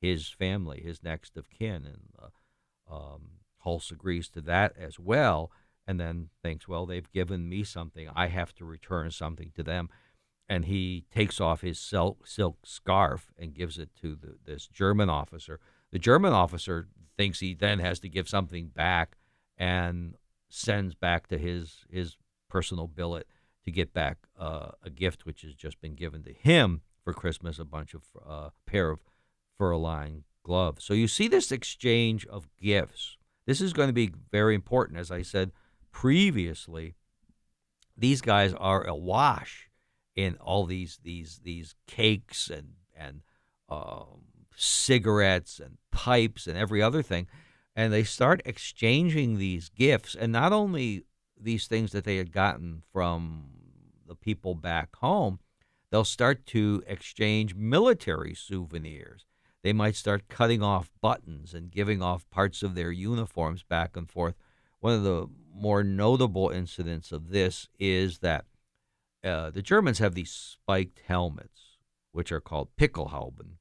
his 0.00 0.28
family, 0.28 0.82
his 0.82 1.02
next 1.02 1.36
of 1.36 1.48
kin? 1.48 1.86
And 1.86 2.08
uh, 2.20 2.94
um, 2.94 3.22
Hulse 3.64 3.92
agrees 3.92 4.28
to 4.30 4.40
that 4.42 4.76
as 4.76 4.98
well, 4.98 5.50
and 5.86 5.98
then 5.98 6.28
thinks, 6.42 6.68
well, 6.68 6.86
they've 6.86 7.10
given 7.12 7.48
me 7.48 7.64
something. 7.64 8.08
I 8.14 8.28
have 8.28 8.54
to 8.56 8.64
return 8.64 9.10
something 9.10 9.50
to 9.56 9.62
them. 9.62 9.88
And 10.48 10.66
he 10.66 11.04
takes 11.10 11.40
off 11.40 11.62
his 11.62 11.78
silk, 11.78 12.26
silk 12.26 12.66
scarf 12.66 13.32
and 13.38 13.54
gives 13.54 13.78
it 13.78 13.90
to 14.02 14.14
the, 14.14 14.36
this 14.44 14.66
German 14.66 15.08
officer. 15.08 15.60
The 15.92 15.98
German 15.98 16.32
officer 16.32 16.88
thinks 17.16 17.40
he 17.40 17.54
then 17.54 17.78
has 17.78 18.00
to 18.00 18.08
give 18.08 18.28
something 18.28 18.68
back 18.68 19.16
and 19.56 20.14
sends 20.48 20.94
back 20.94 21.28
to 21.28 21.38
his 21.38 21.84
his 21.90 22.16
personal 22.48 22.86
billet 22.86 23.26
to 23.64 23.70
get 23.70 23.94
back 23.94 24.18
uh, 24.38 24.72
a 24.82 24.90
gift 24.90 25.24
which 25.24 25.42
has 25.42 25.54
just 25.54 25.80
been 25.80 25.94
given 25.94 26.22
to 26.24 26.32
him 26.32 26.82
for 27.02 27.14
Christmas, 27.14 27.58
a 27.58 27.64
bunch 27.64 27.94
of 27.94 28.02
uh, 28.26 28.50
pair 28.66 28.90
of 28.90 29.00
fur-lined 29.56 30.24
gloves. 30.42 30.84
So 30.84 30.92
you 30.94 31.08
see 31.08 31.28
this 31.28 31.50
exchange 31.52 32.26
of 32.26 32.48
gifts. 32.60 33.16
This 33.46 33.60
is 33.60 33.72
going 33.72 33.88
to 33.88 33.94
be 33.94 34.12
very 34.30 34.54
important, 34.54 34.98
as 34.98 35.10
I 35.10 35.22
said 35.22 35.52
previously. 35.92 36.94
These 37.96 38.20
guys 38.20 38.54
are 38.54 38.84
awash 38.84 39.70
in 40.16 40.36
all 40.40 40.66
these 40.66 40.98
these 41.02 41.40
these 41.44 41.74
cakes 41.86 42.50
and 42.50 42.72
and 42.96 43.22
um, 43.68 44.22
cigarettes 44.56 45.58
and 45.58 45.78
pipes 45.90 46.46
and 46.46 46.58
every 46.58 46.82
other 46.82 47.02
thing, 47.02 47.28
and 47.76 47.92
they 47.92 48.04
start 48.04 48.42
exchanging 48.44 49.38
these 49.38 49.68
gifts, 49.68 50.14
and 50.14 50.32
not 50.32 50.52
only 50.52 51.04
these 51.38 51.66
things 51.66 51.92
that 51.92 52.04
they 52.04 52.16
had 52.16 52.32
gotten 52.32 52.82
from 52.92 53.44
the 54.06 54.14
people 54.14 54.54
back 54.54 54.94
home, 54.96 55.38
they'll 55.90 56.04
start 56.04 56.46
to 56.46 56.82
exchange 56.86 57.54
military 57.54 58.34
souvenirs. 58.34 59.26
They 59.62 59.72
might 59.72 59.96
start 59.96 60.28
cutting 60.28 60.62
off 60.62 60.90
buttons 61.00 61.54
and 61.54 61.70
giving 61.70 62.02
off 62.02 62.28
parts 62.30 62.62
of 62.62 62.74
their 62.74 62.90
uniforms 62.90 63.62
back 63.62 63.96
and 63.96 64.10
forth. 64.10 64.34
One 64.82 64.94
of 64.94 65.04
the 65.04 65.28
more 65.54 65.84
notable 65.84 66.50
incidents 66.50 67.12
of 67.12 67.28
this 67.28 67.68
is 67.78 68.18
that 68.18 68.46
uh, 69.22 69.50
the 69.50 69.62
Germans 69.62 70.00
have 70.00 70.14
these 70.16 70.32
spiked 70.32 71.00
helmets, 71.06 71.78
which 72.10 72.32
are 72.32 72.40
called 72.40 72.74
Pickelhauben. 72.76 73.58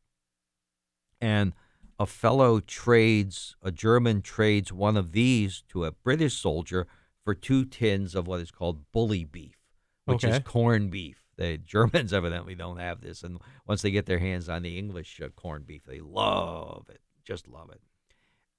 And 1.21 1.53
a 1.99 2.07
fellow 2.07 2.59
trades, 2.59 3.55
a 3.61 3.71
German 3.71 4.23
trades 4.23 4.73
one 4.73 4.97
of 4.97 5.11
these 5.11 5.63
to 5.69 5.85
a 5.85 5.91
British 5.91 6.35
soldier 6.37 6.87
for 7.23 7.35
two 7.35 7.65
tins 7.65 8.15
of 8.15 8.25
what 8.25 8.39
is 8.41 8.49
called 8.49 8.91
bully 8.91 9.23
beef, 9.23 9.57
which 10.05 10.25
Okay. 10.25 10.37
is 10.37 10.43
corned 10.43 10.89
beef. 10.89 11.21
The 11.37 11.57
Germans 11.63 12.13
evidently 12.13 12.55
don't 12.55 12.77
have 12.77 13.01
this, 13.01 13.21
and 13.21 13.37
once 13.67 13.83
they 13.83 13.91
get 13.91 14.07
their 14.07 14.17
hands 14.17 14.49
on 14.49 14.63
the 14.63 14.75
English 14.79 15.21
uh, 15.21 15.29
corned 15.29 15.67
beef, 15.67 15.83
they 15.85 15.99
love 15.99 16.87
it, 16.89 17.01
just 17.23 17.47
love 17.47 17.69
it. 17.69 17.81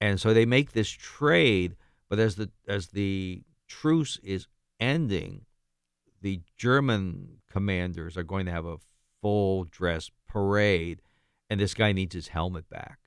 And 0.00 0.20
so 0.20 0.32
they 0.32 0.46
make 0.46 0.70
this 0.70 0.90
trade, 0.90 1.74
but 2.12 2.18
as 2.18 2.34
the 2.34 2.50
as 2.68 2.88
the 2.88 3.42
truce 3.66 4.18
is 4.22 4.46
ending, 4.78 5.46
the 6.20 6.42
German 6.58 7.38
commanders 7.50 8.18
are 8.18 8.22
going 8.22 8.44
to 8.44 8.52
have 8.52 8.66
a 8.66 8.76
full 9.22 9.64
dress 9.64 10.10
parade, 10.28 11.00
and 11.48 11.58
this 11.58 11.72
guy 11.72 11.92
needs 11.92 12.14
his 12.14 12.28
helmet 12.28 12.68
back. 12.68 12.98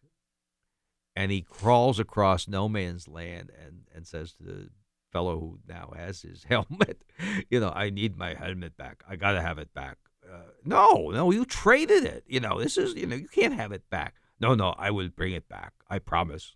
And 1.15 1.31
he 1.31 1.43
crawls 1.43 1.99
across 1.99 2.47
no 2.47 2.67
man's 2.67 3.07
land 3.07 3.51
and, 3.63 3.81
and 3.93 4.07
says 4.07 4.33
to 4.37 4.43
the 4.43 4.69
fellow 5.13 5.39
who 5.39 5.59
now 5.67 5.93
has 5.95 6.23
his 6.23 6.43
helmet, 6.49 7.03
you 7.51 7.59
know, 7.59 7.71
I 7.75 7.91
need 7.91 8.17
my 8.17 8.33
helmet 8.33 8.75
back. 8.75 9.03
I 9.07 9.17
got 9.17 9.33
to 9.33 9.41
have 9.43 9.59
it 9.59 9.71
back. 9.71 9.97
Uh, 10.27 10.49
no, 10.63 11.11
no, 11.11 11.29
you 11.29 11.45
traded 11.45 12.05
it. 12.05 12.23
You 12.25 12.39
know, 12.39 12.59
this 12.59 12.75
is, 12.75 12.95
you 12.95 13.05
know, 13.05 13.15
you 13.15 13.27
can't 13.27 13.53
have 13.53 13.71
it 13.71 13.87
back. 13.91 14.15
No, 14.39 14.55
no, 14.55 14.73
I 14.79 14.89
will 14.89 15.09
bring 15.09 15.33
it 15.33 15.47
back. 15.47 15.73
I 15.91 15.99
promise. 15.99 16.55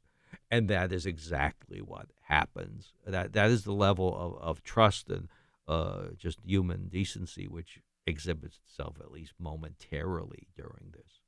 And 0.51 0.67
that 0.69 0.91
is 0.91 1.05
exactly 1.05 1.79
what 1.79 2.07
happens. 2.21 2.93
That 3.05 3.33
that 3.33 3.49
is 3.51 3.63
the 3.63 3.73
level 3.73 4.15
of, 4.17 4.41
of 4.41 4.63
trust 4.63 5.09
and 5.09 5.29
uh, 5.67 6.07
just 6.17 6.39
human 6.43 6.87
decency 6.87 7.47
which 7.47 7.79
exhibits 8.07 8.59
itself 8.65 8.97
at 8.99 9.11
least 9.11 9.33
momentarily 9.39 10.47
during 10.55 10.91
this. 10.93 11.21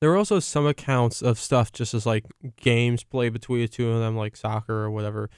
There 0.00 0.10
were 0.10 0.16
also 0.16 0.40
some 0.40 0.66
accounts 0.66 1.22
of 1.22 1.38
stuff 1.38 1.72
just 1.72 1.94
as 1.94 2.04
like 2.04 2.26
games 2.56 3.04
played 3.04 3.32
between 3.32 3.60
the 3.60 3.68
two 3.68 3.90
of 3.90 4.00
them, 4.00 4.16
like 4.16 4.36
soccer 4.36 4.74
or 4.74 4.90
whatever. 4.90 5.30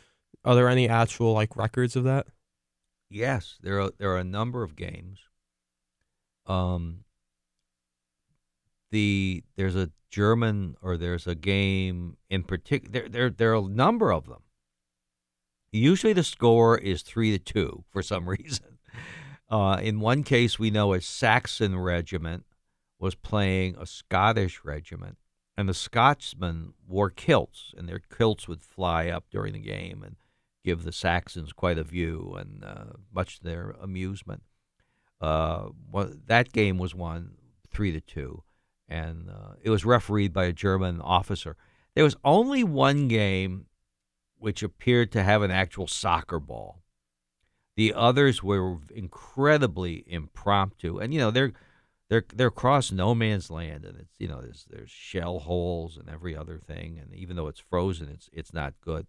Are 0.45 0.55
there 0.55 0.69
any 0.69 0.89
actual 0.89 1.33
like 1.35 1.57
records 1.57 1.95
of 1.95 2.05
that? 2.05 2.27
Yes, 3.09 3.59
there 3.63 3.81
are 3.81 3.91
there 3.99 4.11
are 4.11 4.19
a 4.19 4.25
number 4.25 4.63
of 4.63 4.75
games. 4.75 5.21
Um, 6.47 7.05
the 8.91 9.45
there's 9.57 9.77
a 9.77 9.91
German 10.17 10.77
or 10.81 10.97
there's 10.97 11.27
a 11.27 11.35
game 11.35 12.17
in 12.31 12.43
particular. 12.43 12.91
There, 12.91 13.09
there 13.11 13.31
there 13.31 13.53
are 13.53 13.67
a 13.67 13.69
number 13.69 14.11
of 14.11 14.27
them. 14.27 14.45
Usually 15.71 16.15
the 16.15 16.25
score 16.25 16.79
is 16.79 17.03
three 17.03 17.33
to 17.33 17.39
two 17.39 17.85
for 17.91 18.01
some 18.03 18.27
reason. 18.39 18.79
Uh, 19.51 19.79
in 19.83 20.01
one 20.01 20.23
case, 20.23 20.59
we 20.59 20.71
know 20.71 20.95
a 20.95 21.03
Saxon 21.03 21.79
regiment 21.79 22.47
was 22.99 23.15
playing 23.15 23.77
a 23.79 23.85
Scottish 23.85 24.65
regiment, 24.65 25.19
and 25.55 25.69
the 25.69 25.75
Scotsmen 25.75 26.73
wore 26.89 27.11
kilts, 27.11 27.75
and 27.77 27.87
their 27.87 28.01
kilts 28.01 28.49
would 28.49 28.63
fly 28.63 29.09
up 29.09 29.27
during 29.31 29.53
the 29.53 29.59
game 29.59 30.03
and 30.03 30.17
give 30.65 30.83
the 30.83 30.93
Saxons 30.93 31.53
quite 31.53 31.77
a 31.77 31.85
view, 31.85 32.35
and 32.39 32.65
uh, 32.65 32.85
much 33.13 33.37
to 33.39 33.45
their 33.45 33.77
amusement. 33.83 34.45
Uh, 35.21 35.67
one, 35.91 36.23
that 36.25 36.53
game 36.53 36.79
was 36.79 36.95
won 36.95 37.33
three 37.71 37.93
to 37.93 38.01
two, 38.01 38.43
and 38.89 39.29
uh, 39.29 39.55
it 39.63 39.71
was 39.71 39.85
refereed 39.85 40.33
by 40.33 40.45
a 40.45 40.53
German 40.53 41.01
officer. 41.01 41.57
There 41.95 42.05
was 42.05 42.17
only 42.25 42.63
one 42.63 43.09
game 43.09 43.67
which 44.39 44.63
appeared 44.63 45.11
to 45.13 45.23
have 45.23 45.43
an 45.43 45.51
actual 45.51 45.87
soccer 45.87 46.39
ball. 46.39 46.83
The 47.77 47.93
others 47.93 48.43
were 48.43 48.79
incredibly 48.95 50.05
impromptu, 50.07 50.99
and 50.99 51.13
you 51.13 51.21
know 51.21 51.31
they're 51.31 51.53
they're 52.09 52.25
they're 52.35 52.49
across 52.49 52.93
no 52.93 53.15
man's 53.15 53.51
land, 53.51 53.85
and 53.85 53.99
it's 53.99 54.15
you 54.19 54.29
know 54.29 54.41
there's 54.41 54.67
there's 54.71 54.91
shell 54.91 55.41
holes 55.41 55.97
and 55.97 56.09
every 56.09 56.37
other 56.37 56.59
thing, 56.59 56.99
and 56.99 57.15
even 57.15 57.37
though 57.37 57.49
it's 57.49 57.61
frozen, 57.61 58.09
it's 58.09 58.31
it's 58.33 58.53
not 58.53 58.75
good. 58.81 59.07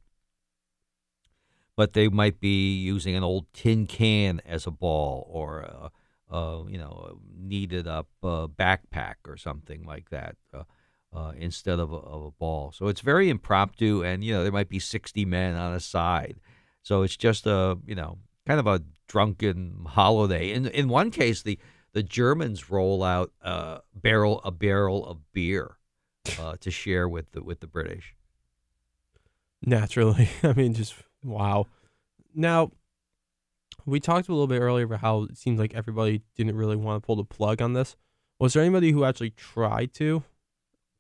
But 1.76 1.94
they 1.94 2.10
might 2.10 2.40
be 2.40 2.76
using 2.76 3.16
an 3.16 3.24
old 3.24 3.46
tin 3.54 3.86
can 3.86 4.42
as 4.46 4.66
a 4.66 4.72
ball, 4.72 5.30
or 5.32 5.60
a, 5.60 5.92
a 6.30 6.64
you 6.68 6.78
know 6.78 7.12
a 7.12 7.48
kneaded 7.48 7.88
up 7.88 8.08
uh, 8.24 8.48
backpack 8.48 9.16
or 9.28 9.38
something 9.38 9.84
like 9.84 10.10
that. 10.10 10.36
Uh, 10.54 10.64
uh, 11.14 11.32
instead 11.38 11.80
of 11.80 11.92
a, 11.94 11.96
of 11.96 12.26
a 12.26 12.32
ball. 12.32 12.72
So 12.74 12.88
it's 12.88 13.00
very 13.02 13.30
impromptu, 13.30 14.04
and 14.04 14.24
you 14.24 14.34
know 14.34 14.44
there 14.44 14.52
might 14.52 14.70
be 14.70 14.80
sixty 14.80 15.26
men 15.26 15.56
on 15.56 15.74
a 15.74 15.80
side. 15.80 16.36
So 16.84 17.02
it's 17.02 17.18
just 17.18 17.48
a 17.48 17.78
you 17.86 17.96
know 17.96 18.18
kind 18.46 18.60
of 18.60 18.68
a 18.68 18.84
drunken 19.08 19.86
holiday. 19.88 20.52
In 20.52 20.68
in 20.68 20.90
one 20.90 21.12
case, 21.12 21.42
the 21.42 21.58
the 21.94 22.04
Germans 22.04 22.70
roll 22.70 23.04
out 23.04 23.32
a 23.42 23.82
barrel 23.96 24.42
a 24.44 24.52
barrel 24.52 25.06
of 25.06 25.32
beer 25.32 25.78
uh, 26.40 26.58
to 26.60 26.70
share 26.70 27.08
with 27.08 27.32
the 27.32 27.44
with 27.44 27.62
the 27.62 27.68
British. 27.68 28.16
Naturally. 29.66 30.30
I 30.44 30.54
mean, 30.54 30.74
just 30.74 30.96
wow. 31.24 31.68
Now, 32.36 32.72
we 33.88 34.00
talked 34.00 34.28
a 34.28 34.32
little 34.32 34.48
bit 34.48 34.60
earlier 34.60 34.86
about 34.86 35.00
how 35.00 35.24
it 35.24 35.38
seems 35.38 35.60
like 35.60 35.74
everybody 35.74 36.22
didn't 36.36 36.58
really 36.58 36.76
want 36.76 37.02
to 37.02 37.06
pull 37.06 37.16
the 37.16 37.24
plug 37.24 37.62
on 37.62 37.74
this. 37.74 37.96
Was 38.40 38.54
there 38.54 38.62
anybody 38.62 38.92
who 38.92 39.06
actually 39.06 39.32
tried 39.32 39.94
to 39.96 40.24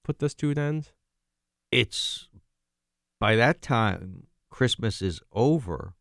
put 0.03 0.19
this 0.19 0.33
to 0.35 0.51
an 0.51 0.57
end? 0.57 0.89
It's 1.71 2.29
by 3.19 3.35
that 3.35 3.61
time 3.61 4.27
Christmas 4.49 5.01
is 5.01 5.19
over. 5.33 5.93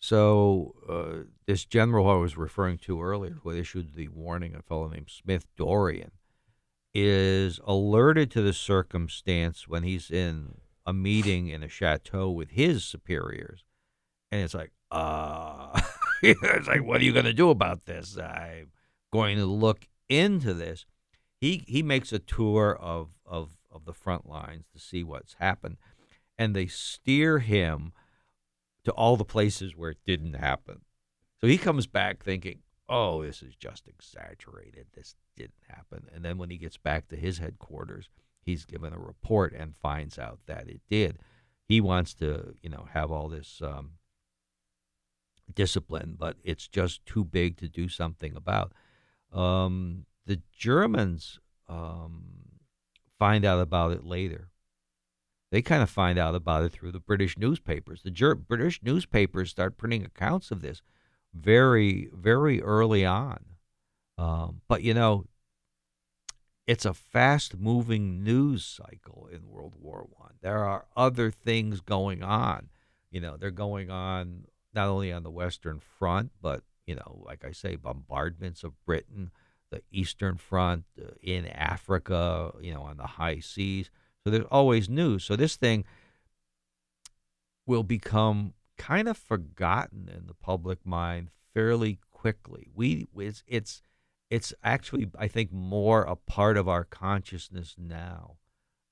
So 0.00 0.74
uh, 0.88 1.28
this 1.46 1.64
general 1.64 2.08
I 2.08 2.14
was 2.14 2.36
referring 2.36 2.78
to 2.78 3.02
earlier, 3.02 3.38
who 3.42 3.50
issued 3.50 3.94
the 3.94 4.08
warning, 4.08 4.54
a 4.54 4.62
fellow 4.62 4.88
named 4.88 5.10
Smith 5.10 5.46
Dorian, 5.56 6.12
is 6.94 7.60
alerted 7.64 8.30
to 8.32 8.42
the 8.42 8.52
circumstance 8.52 9.66
when 9.66 9.82
he's 9.82 10.10
in 10.10 10.54
a 10.86 10.92
meeting 10.92 11.48
in 11.48 11.62
a 11.62 11.68
chateau 11.68 12.30
with 12.30 12.50
his 12.50 12.84
superiors, 12.84 13.64
and 14.30 14.40
it's 14.42 14.54
like, 14.54 14.72
uh, 14.90 15.80
it's 16.24 16.68
like, 16.68 16.84
what 16.84 17.00
are 17.00 17.04
you 17.04 17.12
going 17.12 17.24
to 17.24 17.32
do 17.32 17.50
about 17.50 17.84
this? 17.84 18.16
I'm 18.16 18.68
going 19.12 19.38
to 19.38 19.46
look 19.46 19.88
into 20.08 20.54
this. 20.54 20.86
He 21.40 21.64
he 21.66 21.82
makes 21.82 22.12
a 22.12 22.20
tour 22.20 22.76
of 22.80 23.08
of 23.26 23.56
of 23.72 23.84
the 23.86 23.92
front 23.92 24.28
lines 24.28 24.66
to 24.72 24.78
see 24.78 25.02
what's 25.02 25.34
happened, 25.40 25.78
and 26.38 26.54
they 26.54 26.66
steer 26.66 27.40
him 27.40 27.92
to 28.84 28.92
all 28.92 29.16
the 29.16 29.24
places 29.24 29.74
where 29.76 29.90
it 29.90 29.98
didn't 30.06 30.34
happen. 30.34 30.82
So 31.40 31.48
he 31.48 31.58
comes 31.58 31.88
back 31.88 32.22
thinking, 32.22 32.60
"Oh, 32.88 33.24
this 33.24 33.42
is 33.42 33.56
just 33.56 33.88
exaggerated. 33.88 34.86
This 34.94 35.16
didn't 35.36 35.64
happen." 35.68 36.06
And 36.14 36.24
then 36.24 36.38
when 36.38 36.50
he 36.50 36.56
gets 36.56 36.76
back 36.76 37.08
to 37.08 37.16
his 37.16 37.38
headquarters, 37.38 38.08
he's 38.44 38.64
given 38.64 38.92
a 38.92 38.98
report 39.00 39.52
and 39.52 39.74
finds 39.74 40.20
out 40.20 40.38
that 40.46 40.68
it 40.68 40.82
did. 40.88 41.18
He 41.66 41.80
wants 41.80 42.14
to, 42.14 42.54
you 42.62 42.70
know, 42.70 42.86
have 42.92 43.10
all 43.10 43.28
this 43.28 43.60
um, 43.60 43.94
discipline, 45.54 46.16
but 46.18 46.36
it's 46.44 46.68
just 46.68 47.04
too 47.06 47.24
big 47.24 47.56
to 47.58 47.68
do 47.68 47.88
something 47.88 48.34
about. 48.36 48.72
Um, 49.32 50.06
the 50.26 50.40
Germans 50.56 51.40
um, 51.68 52.24
find 53.18 53.44
out 53.44 53.60
about 53.60 53.92
it 53.92 54.04
later. 54.04 54.48
They 55.50 55.62
kind 55.62 55.82
of 55.82 55.90
find 55.90 56.18
out 56.18 56.34
about 56.34 56.64
it 56.64 56.72
through 56.72 56.92
the 56.92 57.00
British 57.00 57.36
newspapers. 57.36 58.02
The 58.02 58.10
Ger- 58.10 58.34
British 58.34 58.82
newspapers 58.82 59.50
start 59.50 59.76
printing 59.76 60.04
accounts 60.04 60.50
of 60.50 60.62
this 60.62 60.80
very, 61.34 62.08
very 62.14 62.62
early 62.62 63.04
on. 63.04 63.44
Um, 64.16 64.62
but 64.68 64.82
you 64.82 64.94
know, 64.94 65.26
it's 66.66 66.84
a 66.84 66.94
fast-moving 66.94 68.22
news 68.22 68.64
cycle 68.64 69.28
in 69.32 69.48
World 69.48 69.74
War 69.78 70.06
One. 70.16 70.34
There 70.40 70.64
are 70.64 70.86
other 70.96 71.30
things 71.30 71.80
going 71.80 72.22
on. 72.22 72.68
You 73.10 73.20
know, 73.20 73.36
they're 73.36 73.50
going 73.50 73.90
on 73.90 74.44
not 74.74 74.88
only 74.88 75.12
on 75.12 75.22
the 75.22 75.30
Western 75.30 75.80
Front, 75.80 76.32
but 76.40 76.62
you 76.86 76.94
know, 76.94 77.22
like 77.24 77.44
I 77.44 77.52
say, 77.52 77.76
bombardments 77.76 78.64
of 78.64 78.72
Britain, 78.84 79.30
the 79.70 79.82
Eastern 79.90 80.36
Front, 80.36 80.84
uh, 81.00 81.12
in 81.22 81.46
Africa, 81.46 82.52
you 82.60 82.74
know, 82.74 82.82
on 82.82 82.96
the 82.96 83.06
high 83.06 83.38
seas. 83.38 83.90
So 84.24 84.30
there's 84.30 84.46
always 84.50 84.88
news. 84.88 85.24
So 85.24 85.36
this 85.36 85.56
thing 85.56 85.84
will 87.66 87.82
become 87.82 88.54
kind 88.76 89.08
of 89.08 89.16
forgotten 89.16 90.10
in 90.14 90.26
the 90.26 90.34
public 90.34 90.84
mind 90.84 91.30
fairly 91.54 91.98
quickly. 92.10 92.68
We 92.74 93.08
it's 93.16 93.42
it's 93.46 93.82
it's 94.30 94.54
actually 94.62 95.10
I 95.18 95.28
think 95.28 95.52
more 95.52 96.02
a 96.02 96.16
part 96.16 96.56
of 96.56 96.68
our 96.68 96.84
consciousness 96.84 97.74
now 97.78 98.36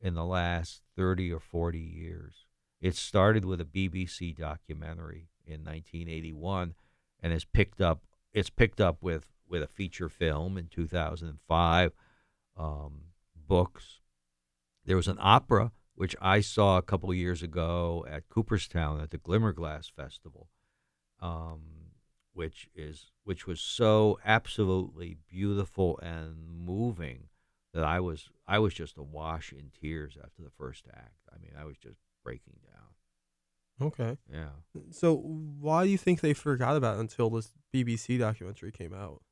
in 0.00 0.14
the 0.14 0.24
last 0.24 0.82
30 0.96 1.32
or 1.32 1.40
40 1.40 1.78
years. 1.78 2.46
It 2.80 2.96
started 2.96 3.44
with 3.44 3.60
a 3.60 3.64
BBC 3.64 4.34
documentary 4.36 5.28
in 5.46 5.64
1981 5.64 6.74
and 7.22 7.32
has 7.32 7.44
picked 7.44 7.80
up 7.80 8.02
it's 8.32 8.50
picked 8.50 8.80
up 8.80 8.98
with 9.00 9.26
with 9.48 9.62
a 9.62 9.66
feature 9.66 10.08
film 10.08 10.56
in 10.56 10.68
2005 10.68 11.92
um, 12.56 13.00
books 13.48 14.00
there 14.84 14.96
was 14.96 15.08
an 15.08 15.18
opera 15.20 15.72
which 16.00 16.16
I 16.18 16.40
saw 16.40 16.78
a 16.78 16.82
couple 16.82 17.12
years 17.12 17.42
ago 17.42 18.06
at 18.08 18.30
Cooperstown 18.30 19.02
at 19.02 19.10
the 19.10 19.18
Glimmerglass 19.18 19.92
Festival, 19.94 20.48
um, 21.20 21.60
which 22.32 22.70
is 22.74 23.12
which 23.24 23.46
was 23.46 23.60
so 23.60 24.18
absolutely 24.24 25.18
beautiful 25.28 25.98
and 26.02 26.48
moving 26.48 27.24
that 27.74 27.84
I 27.84 28.00
was 28.00 28.30
I 28.48 28.58
was 28.60 28.72
just 28.72 28.96
awash 28.96 29.52
in 29.52 29.72
tears 29.78 30.16
after 30.16 30.42
the 30.42 30.48
first 30.48 30.86
act. 30.90 31.20
I 31.30 31.36
mean, 31.36 31.52
I 31.60 31.66
was 31.66 31.76
just 31.76 31.98
breaking 32.24 32.60
down. 32.64 32.69
Okay. 33.80 34.16
Yeah. 34.32 34.48
So 34.90 35.16
why 35.16 35.84
do 35.84 35.90
you 35.90 35.98
think 35.98 36.20
they 36.20 36.34
forgot 36.34 36.76
about 36.76 36.96
it 36.96 37.00
until 37.00 37.30
this 37.30 37.52
BBC 37.74 38.18
documentary 38.18 38.72
came 38.72 38.92
out? 38.94 39.22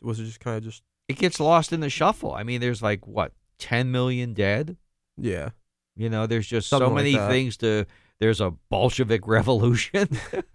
Was 0.00 0.20
it 0.20 0.24
just 0.24 0.40
kind 0.40 0.56
of 0.56 0.62
just 0.64 0.82
It 1.08 1.16
gets 1.18 1.40
lost 1.40 1.72
in 1.72 1.80
the 1.80 1.90
shuffle. 1.90 2.32
I 2.32 2.42
mean, 2.44 2.60
there's 2.60 2.82
like 2.82 3.06
what 3.06 3.32
10 3.58 3.90
million 3.90 4.32
dead. 4.34 4.76
yeah? 5.16 5.50
You 5.96 6.08
know, 6.08 6.26
there's 6.28 6.46
just 6.46 6.68
Something 6.68 6.90
so 6.90 6.94
like 6.94 7.04
many 7.04 7.16
that. 7.16 7.28
things 7.28 7.56
to. 7.56 7.84
There's 8.20 8.40
a 8.40 8.52
Bolshevik 8.70 9.26
revolution. 9.26 10.08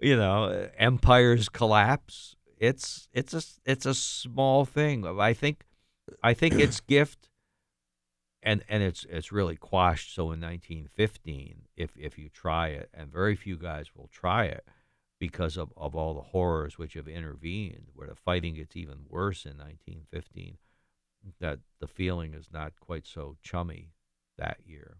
you 0.00 0.16
know, 0.16 0.68
empires 0.76 1.48
collapse. 1.48 2.34
It's 2.58 3.08
it's 3.12 3.32
a 3.32 3.42
it's 3.64 3.86
a 3.86 3.94
small 3.94 4.64
thing. 4.64 5.06
I 5.06 5.32
think 5.34 5.64
I 6.22 6.34
think 6.34 6.54
its 6.54 6.80
gift, 6.80 7.28
and 8.46 8.62
and 8.68 8.82
it's 8.82 9.04
it's 9.10 9.32
really 9.32 9.56
quashed. 9.56 10.14
So 10.14 10.30
in 10.30 10.40
1915, 10.40 11.62
if 11.76 11.90
if 11.98 12.16
you 12.16 12.30
try 12.30 12.68
it, 12.68 12.88
and 12.94 13.12
very 13.12 13.34
few 13.34 13.58
guys 13.58 13.88
will 13.94 14.08
try 14.10 14.44
it 14.44 14.64
because 15.18 15.56
of, 15.56 15.72
of 15.76 15.96
all 15.96 16.14
the 16.14 16.20
horrors 16.20 16.78
which 16.78 16.94
have 16.94 17.08
intervened, 17.08 17.88
where 17.94 18.06
the 18.06 18.14
fighting 18.14 18.54
gets 18.54 18.76
even 18.76 19.00
worse 19.08 19.44
in 19.44 19.58
1915 19.58 20.58
that 21.40 21.58
the 21.80 21.88
feeling 21.88 22.34
is 22.34 22.48
not 22.52 22.72
quite 22.78 23.04
so 23.04 23.36
chummy 23.42 23.90
that 24.38 24.58
year. 24.64 24.98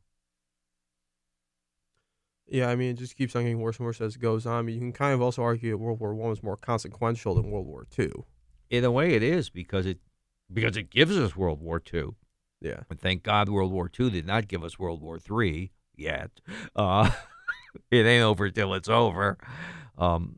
Yeah, 2.49 2.69
I 2.69 2.75
mean, 2.75 2.91
it 2.91 2.99
just 2.99 3.17
keeps 3.17 3.37
on 3.37 3.43
getting 3.43 3.61
worse 3.61 3.79
and 3.79 3.87
worse 3.87 4.01
as 4.01 4.17
it 4.17 4.21
goes 4.21 4.47
on. 4.47 4.59
I 4.59 4.63
mean, 4.63 4.75
you 4.75 4.81
can 4.81 4.93
kind 4.93 5.15
of 5.15 5.23
also 5.23 5.43
argue 5.43 5.71
that 5.71 5.79
World 5.79 6.01
War 6.01 6.15
One 6.15 6.31
was 6.31 6.43
more 6.43 6.57
consequential 6.57 7.35
than 7.37 7.51
World 7.51 7.67
War 7.67 7.87
Two. 7.89 8.25
In 8.71 8.85
a 8.85 8.91
way, 8.91 9.15
it 9.15 9.23
is 9.23 9.51
because 9.51 9.87
it 9.87 9.99
because 10.53 10.77
it 10.77 10.91
gives 10.91 11.17
us 11.17 11.37
World 11.37 11.61
War 11.61 11.81
II. 11.93 12.15
Yeah. 12.61 12.81
And 12.89 13.01
thank 13.01 13.23
God 13.23 13.49
World 13.49 13.73
War 13.73 13.91
II 13.99 14.11
did 14.11 14.27
not 14.27 14.49
give 14.49 14.65
us 14.65 14.79
World 14.79 15.03
War 15.03 15.19
III 15.19 15.71
yet. 15.95 16.31
Uh, 16.75 17.11
it 17.91 18.07
ain't 18.07 18.25
over 18.25 18.51
till 18.51 18.75
it's 18.75 18.89
over. 18.89 19.39
Um, 19.99 20.37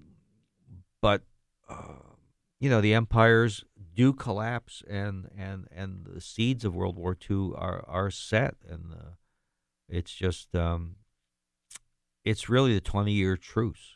but 1.00 1.22
uh, 1.68 2.14
you 2.60 2.68
know 2.68 2.80
the 2.80 2.94
empires 2.94 3.64
do 3.94 4.12
collapse, 4.12 4.82
and 4.88 5.28
and 5.36 5.68
and 5.74 6.06
the 6.06 6.20
seeds 6.20 6.64
of 6.64 6.74
World 6.74 6.96
War 6.96 7.16
II 7.28 7.52
are 7.54 7.84
are 7.86 8.10
set, 8.10 8.56
and 8.68 8.92
uh, 8.92 9.10
it's 9.88 10.12
just 10.12 10.54
um, 10.54 10.96
it's 12.24 12.48
really 12.48 12.74
the 12.74 12.80
twenty 12.80 13.12
year 13.12 13.36
truce, 13.36 13.94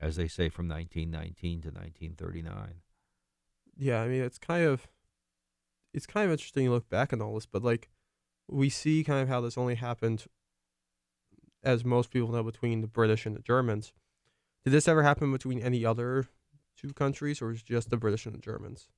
as 0.00 0.16
they 0.16 0.28
say, 0.28 0.48
from 0.48 0.68
1919 0.68 1.62
to 1.62 1.68
1939. 1.68 2.74
Yeah, 3.76 4.02
I 4.02 4.08
mean, 4.08 4.22
it's 4.22 4.38
kind 4.38 4.64
of 4.64 4.86
it's 5.94 6.06
kind 6.06 6.26
of 6.26 6.32
interesting 6.32 6.66
to 6.66 6.72
look 6.72 6.90
back 6.90 7.12
on 7.12 7.22
all 7.22 7.34
this, 7.34 7.46
but 7.46 7.62
like 7.62 7.88
we 8.48 8.68
see 8.68 9.04
kind 9.04 9.22
of 9.22 9.28
how 9.28 9.40
this 9.40 9.56
only 9.56 9.76
happened, 9.76 10.26
as 11.62 11.84
most 11.84 12.10
people 12.10 12.30
know, 12.30 12.42
between 12.42 12.82
the 12.82 12.86
British 12.86 13.24
and 13.24 13.34
the 13.34 13.42
Germans. 13.42 13.92
Did 14.64 14.72
this 14.72 14.88
ever 14.88 15.02
happen 15.02 15.32
between 15.32 15.60
any 15.60 15.84
other 15.84 16.26
two 16.76 16.92
countries, 16.92 17.40
or 17.40 17.52
it 17.52 17.62
just 17.64 17.90
the 17.90 17.96
British 17.96 18.26
and 18.26 18.34
the 18.34 18.38
Germans? 18.38 18.88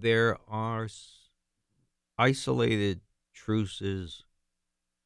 there 0.00 0.38
are 0.48 0.88
isolated 2.18 3.00
truces 3.32 4.24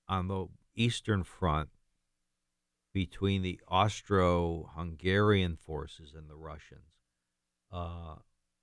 on 0.09 0.29
the 0.29 0.47
Eastern 0.75 1.23
Front 1.23 1.69
between 2.93 3.43
the 3.43 3.61
Austro 3.69 4.71
Hungarian 4.75 5.57
forces 5.57 6.13
and 6.17 6.29
the 6.29 6.35
Russians 6.35 6.91
uh, 7.73 8.17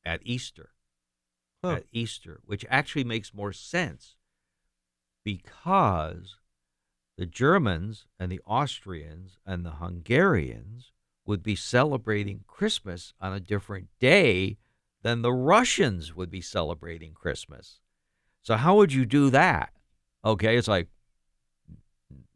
at 0.07 0.21
Easter. 0.23 0.69
Huh. 1.63 1.71
At 1.71 1.85
Easter, 1.91 2.39
which 2.45 2.65
actually 2.69 3.03
makes 3.03 3.33
more 3.33 3.51
sense 3.51 4.15
because 5.23 6.37
the 7.17 7.25
Germans 7.25 8.05
and 8.19 8.31
the 8.31 8.39
Austrians 8.45 9.37
and 9.45 9.65
the 9.65 9.71
Hungarians 9.71 10.91
would 11.25 11.43
be 11.43 11.55
celebrating 11.55 12.45
Christmas 12.47 13.13
on 13.19 13.33
a 13.33 13.39
different 13.39 13.87
day 13.99 14.57
than 15.01 15.23
the 15.23 15.33
Russians 15.33 16.15
would 16.15 16.29
be 16.29 16.41
celebrating 16.41 17.13
Christmas. 17.13 17.79
So 18.43 18.55
how 18.55 18.75
would 18.77 18.93
you 18.93 19.05
do 19.05 19.29
that? 19.31 19.73
Okay, 20.23 20.57
it's 20.57 20.67
like 20.67 20.87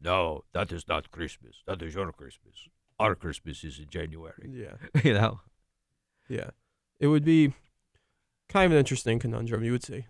no, 0.00 0.44
that 0.52 0.72
is 0.72 0.86
not 0.88 1.12
Christmas. 1.12 1.62
That 1.66 1.80
is 1.80 1.94
your 1.94 2.10
Christmas. 2.12 2.68
Our 2.98 3.14
Christmas 3.14 3.62
is 3.62 3.78
in 3.78 3.88
January. 3.88 4.50
Yeah, 4.50 4.76
you 5.04 5.14
know. 5.14 5.40
yeah. 6.28 6.50
It 7.00 7.06
would 7.08 7.24
be 7.24 7.52
kind 8.48 8.66
of 8.66 8.72
an 8.72 8.78
interesting 8.78 9.18
conundrum, 9.18 9.64
you 9.64 9.72
would 9.72 9.84
say. 9.84 10.06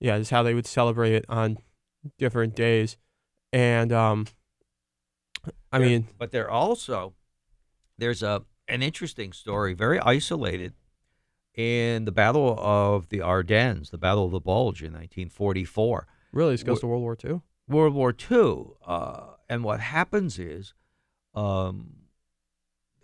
Yeah, 0.00 0.18
just 0.18 0.30
how 0.30 0.42
they 0.42 0.54
would 0.54 0.66
celebrate 0.66 1.12
it 1.12 1.24
on 1.28 1.58
different 2.18 2.56
days, 2.56 2.96
and 3.52 3.92
um, 3.92 4.26
I 5.72 5.78
There- 5.78 5.88
mean, 5.88 6.08
but 6.18 6.32
there 6.32 6.50
also 6.50 7.14
there's 7.98 8.22
a 8.22 8.44
an 8.68 8.82
interesting 8.82 9.32
story, 9.32 9.74
very 9.74 9.98
isolated, 10.00 10.72
in 11.54 12.04
the 12.06 12.12
Battle 12.12 12.56
of 12.58 13.10
the 13.10 13.20
Ardennes, 13.20 13.90
the 13.90 13.98
Battle 13.98 14.24
of 14.24 14.30
the 14.32 14.40
Bulge 14.40 14.80
in 14.82 14.92
1944. 14.92 16.06
really, 16.32 16.54
this 16.54 16.62
goes 16.62 16.80
to 16.80 16.86
World 16.86 17.02
War 17.02 17.14
Two. 17.16 17.42
World 17.68 17.94
War 17.94 18.14
II. 18.30 18.64
Uh, 18.86 19.34
and 19.48 19.62
what 19.62 19.78
happens 19.80 20.38
is 20.38 20.72
um, 21.34 21.94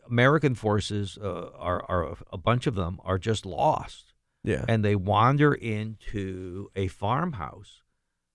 American 0.08 0.54
forces 0.54 1.18
uh, 1.22 1.50
are, 1.56 1.84
are 1.88 2.16
a 2.32 2.38
bunch 2.38 2.66
of 2.66 2.74
them 2.74 2.98
are 3.04 3.18
just 3.18 3.44
lost, 3.46 4.14
Yeah, 4.42 4.64
and 4.68 4.84
they 4.84 4.96
wander 4.96 5.54
into 5.54 6.70
a 6.74 6.88
farmhouse 6.88 7.82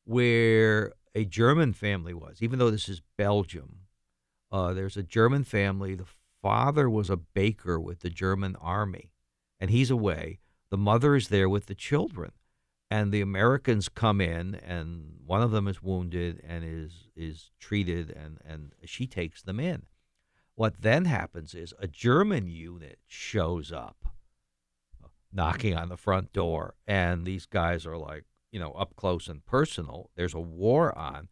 where 0.06 0.94
a 1.16 1.26
German 1.26 1.74
family 1.74 2.14
was. 2.14 2.42
Even 2.42 2.60
though 2.60 2.72
this 2.72 2.90
is 2.90 3.02
Belgium, 3.18 3.80
uh, 4.52 4.74
there's 4.74 4.98
a 4.98 5.04
German 5.04 5.44
family. 5.44 5.96
The 5.96 6.08
father 6.42 6.90
was 6.90 7.10
a 7.10 7.18
baker 7.18 7.80
with 7.80 8.02
the 8.02 8.10
German 8.10 8.56
army, 8.58 9.12
and 9.60 9.70
he's 9.70 9.92
away. 9.92 10.40
The 10.70 10.78
mother 10.78 11.16
is 11.16 11.30
there 11.30 11.50
with 11.50 11.68
the 11.68 11.76
children 11.76 12.32
and 12.94 13.12
the 13.12 13.22
Americans 13.22 13.90
come 13.90 14.22
in, 14.22 14.54
and 14.54 15.16
one 15.26 15.42
of 15.42 15.50
them 15.50 15.68
is 15.68 15.82
wounded 15.82 16.40
and 16.48 16.64
is 16.64 17.08
is 17.16 17.50
treated, 17.60 18.12
and 18.12 18.38
and 18.46 18.72
she 18.86 19.08
takes 19.08 19.42
them 19.42 19.60
in. 19.60 19.88
What 20.56 20.82
then 20.82 21.06
happens 21.06 21.56
is 21.56 21.74
a 21.80 21.88
German 21.88 22.48
unit 22.48 23.00
shows 23.08 23.72
up, 23.72 24.14
knocking 25.32 25.76
on 25.76 25.90
the 25.90 25.98
front 25.98 26.32
door, 26.32 26.76
and 26.86 27.26
these 27.26 27.46
guys 27.46 27.86
are 27.88 27.98
like, 27.98 28.26
you 28.52 28.60
know, 28.60 28.72
up 28.74 28.96
close 28.96 29.28
and 29.28 29.44
personal. 29.46 30.12
There's 30.16 30.36
a 30.36 30.40
war 30.40 30.96
on, 30.98 31.30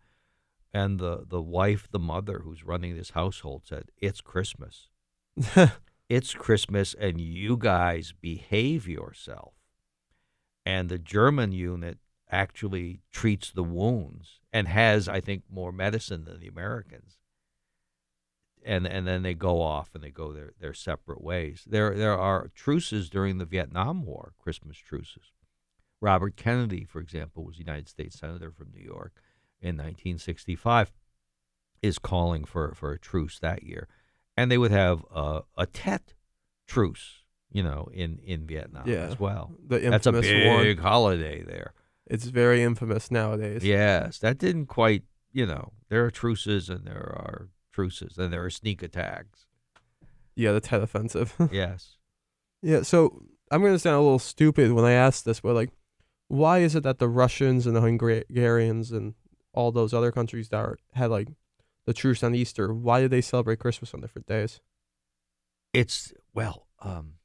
and 0.74 1.00
the 1.00 1.24
the 1.28 1.42
wife, 1.42 1.88
the 1.92 2.00
mother 2.00 2.40
who's 2.40 2.64
running 2.64 2.96
this 2.96 3.12
household, 3.12 3.64
said, 3.66 3.92
"It's 3.98 4.22
Christmas. 4.22 4.90
it's 6.10 6.34
Christmas, 6.34 6.96
and 6.96 7.22
you 7.22 7.58
guys 7.58 8.14
behave 8.20 8.88
yourself." 8.88 9.54
And 10.66 10.90
the 10.90 10.98
German 10.98 11.52
unit 11.52 12.00
actually 12.32 13.02
treats 13.12 13.52
the 13.52 13.64
wounds 13.64 14.40
and 14.52 14.68
has, 14.68 15.08
I 15.08 15.22
think, 15.22 15.44
more 15.50 15.72
medicine 15.72 16.26
than 16.26 16.40
the 16.40 16.48
Americans. 16.48 17.18
And 18.64 18.86
and 18.86 19.08
then 19.08 19.24
they 19.24 19.34
go 19.34 19.62
off 19.62 19.90
and 19.96 20.04
they 20.04 20.12
go 20.12 20.32
their, 20.34 20.54
their 20.60 20.74
separate 20.74 21.22
ways. 21.22 21.64
There 21.68 21.96
there 21.96 22.18
are 22.18 22.50
truces 22.54 23.10
during 23.10 23.38
the 23.40 23.46
Vietnam 23.46 24.06
War, 24.06 24.34
Christmas 24.38 24.78
truces. 24.78 25.32
Robert 26.00 26.36
Kennedy, 26.36 26.84
for 26.84 27.00
example, 27.00 27.44
was 27.44 27.60
United 27.60 27.88
States 27.88 28.20
Senator 28.20 28.52
from 28.52 28.72
New 28.74 28.84
York 28.84 29.14
in 29.62 29.78
1965, 29.78 30.92
is 31.82 32.00
calling 32.00 32.44
for, 32.44 32.74
for 32.74 32.92
a 32.92 33.00
truce 33.00 33.38
that 33.40 33.64
year. 33.64 33.88
And 34.36 34.52
they 34.52 34.58
would 34.58 34.72
have 34.72 35.06
a, 35.14 35.42
a 35.58 35.68
Tet 35.68 36.14
truce, 36.68 37.20
you 37.52 37.62
know, 37.62 37.88
in, 37.94 38.18
in 38.26 38.48
Vietnam 38.48 38.88
Yeah. 38.88 39.06
as 39.12 39.20
well. 39.20 39.54
The 39.68 39.78
That's 39.80 40.08
a 40.08 40.10
infamous 40.10 40.28
big 40.28 40.80
holiday 40.80 41.44
there. 41.44 41.74
It's 42.08 42.26
very 42.26 42.64
infamous 42.64 43.12
nowadays. 43.12 43.64
Yes, 43.64 44.18
that 44.20 44.40
didn't 44.40 44.66
quite, 44.66 45.04
you 45.32 45.46
know, 45.46 45.74
there 45.90 46.04
are 46.04 46.12
truces 46.12 46.68
and 46.70 46.86
there 46.86 46.96
are 46.98 47.50
truces 47.72 48.18
and 48.18 48.32
there 48.32 48.44
are 48.44 48.50
sneak 48.50 48.84
attacks. 48.84 49.46
Yeah, 50.36 50.52
the 50.52 50.62
Tet 50.62 50.82
offensive. 50.82 51.36
Yes. 51.52 51.98
yeah, 52.62 52.84
so 52.84 53.24
I'm 53.52 53.62
gonna 53.62 53.80
sound 53.80 53.98
a 53.98 54.02
little 54.02 54.20
stupid 54.20 54.72
when 54.72 54.86
I 54.86 54.94
ask 54.94 55.24
this, 55.24 55.40
but 55.42 55.56
like, 55.56 55.72
why 56.28 56.60
is 56.60 56.76
it 56.76 56.84
that 56.84 57.00
the 57.00 57.10
Russians 57.10 57.68
and 57.68 57.76
the 57.76 57.82
Hungarians 57.82 58.92
and 58.92 59.14
all 59.54 59.72
those 59.72 59.94
other 59.94 60.12
countries 60.12 60.50
that 60.50 60.58
are, 60.58 60.78
had 60.94 61.12
like 61.12 61.28
the 61.86 61.94
truce 61.94 62.24
on 62.24 62.34
Easter, 62.34 62.74
why 62.74 63.02
do 63.02 63.08
they 63.08 63.22
celebrate 63.22 63.60
Christmas 63.60 63.94
on 63.94 64.00
different 64.00 64.28
days? 64.28 64.62
It's 65.74 66.14
well, 66.34 66.68
um 66.80 67.16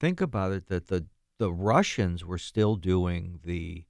think 0.00 0.20
about 0.20 0.52
it 0.52 0.66
that 0.68 0.88
the 0.88 1.06
the 1.38 1.52
Russians 1.52 2.24
were 2.24 2.38
still 2.38 2.76
doing 2.76 3.40
the 3.44 3.84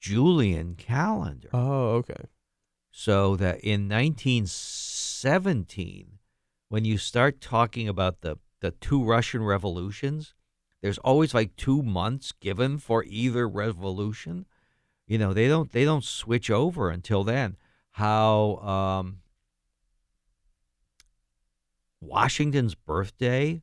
Julian 0.00 0.74
calendar. 0.76 1.48
Oh, 1.52 1.90
okay. 1.96 2.24
So 2.92 3.34
that 3.36 3.60
in 3.60 3.88
1917, 3.88 6.18
when 6.68 6.84
you 6.84 6.98
start 6.98 7.40
talking 7.40 7.88
about 7.88 8.20
the, 8.20 8.36
the 8.60 8.72
two 8.72 9.02
Russian 9.02 9.42
revolutions, 9.42 10.34
there's 10.82 10.98
always 10.98 11.32
like 11.32 11.56
two 11.56 11.82
months 11.82 12.32
given 12.32 12.76
for 12.78 13.02
either 13.04 13.48
revolution. 13.48 14.44
You 15.06 15.16
know, 15.18 15.32
they 15.32 15.48
don't 15.48 15.72
they 15.72 15.84
don't 15.84 16.04
switch 16.04 16.50
over 16.50 16.90
until 16.90 17.24
then. 17.24 17.56
How 17.92 18.56
um, 18.56 19.18
Washington's 22.00 22.74
birthday 22.74 23.62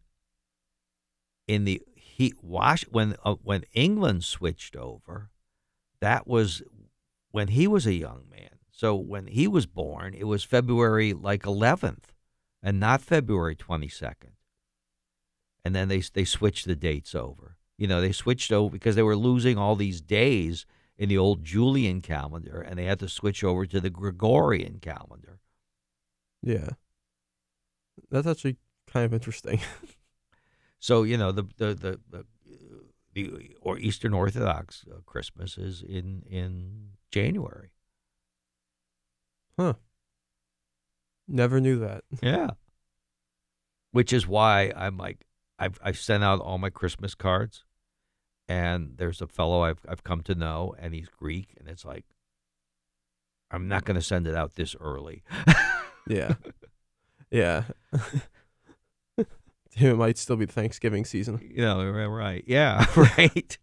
in 1.47 1.65
the 1.65 1.81
he 1.95 2.33
Wash 2.41 2.83
when 2.89 3.15
uh, 3.25 3.35
when 3.43 3.63
England 3.73 4.23
switched 4.23 4.75
over, 4.75 5.29
that 5.99 6.27
was 6.27 6.61
when 7.31 7.49
he 7.49 7.67
was 7.67 7.85
a 7.85 7.93
young 7.93 8.23
man. 8.29 8.58
So 8.79 8.95
when 8.95 9.27
he 9.27 9.45
was 9.45 9.65
born, 9.65 10.13
it 10.13 10.23
was 10.23 10.45
February 10.45 11.11
like 11.11 11.43
11th 11.43 12.13
and 12.63 12.79
not 12.79 13.01
February 13.01 13.53
22nd. 13.53 14.31
And 15.65 15.75
then 15.75 15.89
they 15.89 15.99
they 15.99 16.23
switched 16.23 16.65
the 16.65 16.77
dates 16.77 17.13
over. 17.13 17.57
You 17.77 17.87
know, 17.87 17.99
they 17.99 18.13
switched 18.13 18.53
over 18.53 18.71
because 18.71 18.95
they 18.95 19.03
were 19.03 19.17
losing 19.17 19.57
all 19.57 19.75
these 19.75 19.99
days 19.99 20.65
in 20.97 21.09
the 21.09 21.17
old 21.17 21.43
Julian 21.43 21.99
calendar 21.99 22.61
and 22.61 22.79
they 22.79 22.85
had 22.85 22.99
to 22.99 23.09
switch 23.09 23.43
over 23.43 23.65
to 23.65 23.81
the 23.81 23.89
Gregorian 23.89 24.79
calendar. 24.79 25.41
Yeah. 26.41 26.69
That's 28.09 28.27
actually 28.27 28.55
kind 28.87 29.05
of 29.05 29.13
interesting. 29.13 29.59
So, 30.81 31.03
you 31.03 31.17
know, 31.17 31.33
the 31.33 31.43
the 31.57 31.73
the, 31.73 31.99
the, 32.09 32.25
the 33.13 33.57
or 33.59 33.77
Eastern 33.77 34.13
Orthodox 34.13 34.85
uh, 34.89 35.01
Christmas 35.05 35.57
is 35.57 35.81
in 35.81 36.23
in 36.29 36.91
January. 37.11 37.71
Never 41.27 41.59
knew 41.59 41.79
that. 41.79 42.03
Yeah. 42.21 42.51
Which 43.91 44.13
is 44.13 44.27
why 44.27 44.71
I'm 44.75 44.97
like 44.97 45.25
I've 45.57 45.79
I've 45.81 45.97
sent 45.97 46.23
out 46.23 46.39
all 46.41 46.57
my 46.59 46.69
Christmas 46.69 47.15
cards 47.15 47.63
and 48.47 48.93
there's 48.97 49.19
a 49.21 49.27
fellow 49.27 49.63
I've 49.63 49.83
I've 49.87 50.03
come 50.03 50.21
to 50.23 50.35
know 50.35 50.75
and 50.79 50.93
he's 50.93 51.09
Greek 51.09 51.55
and 51.59 51.67
it's 51.67 51.83
like 51.85 52.05
I'm 53.51 53.67
not 53.67 53.85
going 53.85 53.95
to 53.95 54.01
send 54.01 54.27
it 54.27 54.35
out 54.35 54.55
this 54.55 54.75
early. 54.79 55.23
Yeah. 56.07 56.33
yeah. 57.29 57.65
Damn, 59.15 59.25
it 59.77 59.97
might 59.97 60.17
still 60.17 60.37
be 60.37 60.47
Thanksgiving 60.47 61.05
season. 61.05 61.39
you 61.53 61.61
know, 61.61 61.87
right, 61.87 62.07
right. 62.07 62.43
Yeah, 62.47 62.83
right. 62.95 63.57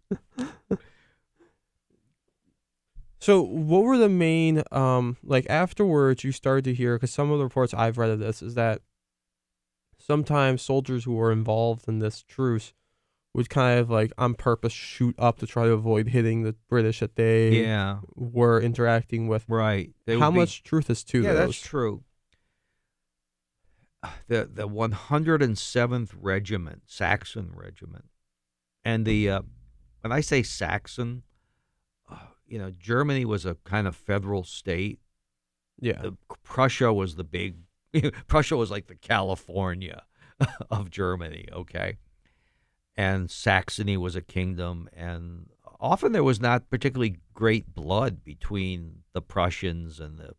So, 3.18 3.40
what 3.42 3.82
were 3.84 3.96
the 3.98 4.08
main, 4.08 4.62
um, 4.70 5.16
like 5.24 5.46
afterwards, 5.48 6.22
you 6.22 6.32
started 6.32 6.64
to 6.64 6.74
hear, 6.74 6.96
because 6.96 7.10
some 7.12 7.30
of 7.30 7.38
the 7.38 7.44
reports 7.44 7.72
I've 7.72 7.98
read 7.98 8.10
of 8.10 8.18
this 8.18 8.42
is 8.42 8.54
that 8.54 8.82
sometimes 9.98 10.62
soldiers 10.62 11.04
who 11.04 11.14
were 11.14 11.32
involved 11.32 11.88
in 11.88 11.98
this 11.98 12.22
truce 12.22 12.74
would 13.32 13.48
kind 13.50 13.78
of 13.80 13.90
like 13.90 14.12
on 14.16 14.34
purpose 14.34 14.72
shoot 14.72 15.14
up 15.18 15.38
to 15.38 15.46
try 15.46 15.64
to 15.64 15.72
avoid 15.72 16.08
hitting 16.08 16.42
the 16.42 16.54
British 16.68 17.00
that 17.00 17.16
they 17.16 17.62
yeah, 17.62 17.98
were 18.14 18.60
interacting 18.60 19.28
with. 19.28 19.44
right. 19.48 19.90
They 20.06 20.18
How 20.18 20.28
would 20.30 20.34
be- 20.34 20.40
much 20.40 20.62
truth 20.62 20.88
is 20.90 21.02
to 21.04 21.22
yeah, 21.22 21.32
those? 21.32 21.46
that's 21.48 21.60
true. 21.60 22.02
The 24.28 24.48
the 24.52 24.68
107th 24.68 26.10
Regiment, 26.20 26.82
Saxon 26.86 27.50
Regiment, 27.54 28.04
and 28.84 29.04
the 29.04 29.30
uh, 29.30 29.42
when 30.02 30.12
I 30.12 30.20
say 30.20 30.42
Saxon, 30.42 31.22
you 32.46 32.58
know, 32.58 32.72
Germany 32.78 33.24
was 33.24 33.44
a 33.44 33.56
kind 33.64 33.86
of 33.86 33.96
federal 33.96 34.44
state. 34.44 35.00
Yeah. 35.80 36.00
The, 36.00 36.16
Prussia 36.42 36.92
was 36.92 37.16
the 37.16 37.24
big. 37.24 37.56
Prussia 38.26 38.56
was 38.56 38.70
like 38.70 38.86
the 38.86 38.94
California 38.94 40.04
of 40.70 40.90
Germany. 40.90 41.48
Okay, 41.52 41.98
and 42.96 43.30
Saxony 43.30 43.96
was 43.96 44.16
a 44.16 44.22
kingdom, 44.22 44.88
and 44.92 45.50
often 45.80 46.12
there 46.12 46.24
was 46.24 46.40
not 46.40 46.70
particularly 46.70 47.18
great 47.34 47.74
blood 47.74 48.24
between 48.24 49.02
the 49.12 49.22
Prussians 49.22 50.00
and 50.00 50.18
the, 50.18 50.34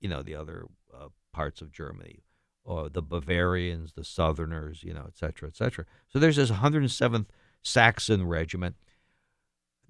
you 0.00 0.08
know, 0.08 0.22
the 0.22 0.34
other 0.34 0.66
uh, 0.94 1.08
parts 1.32 1.60
of 1.60 1.72
Germany, 1.72 2.22
or 2.64 2.88
the 2.88 3.02
Bavarians, 3.02 3.94
the 3.94 4.04
Southerners, 4.04 4.84
you 4.84 4.94
know, 4.94 5.04
et 5.06 5.16
cetera, 5.16 5.48
et 5.48 5.56
cetera. 5.56 5.84
So 6.08 6.18
there's 6.18 6.36
this 6.36 6.50
107th 6.50 7.26
Saxon 7.62 8.26
Regiment. 8.26 8.76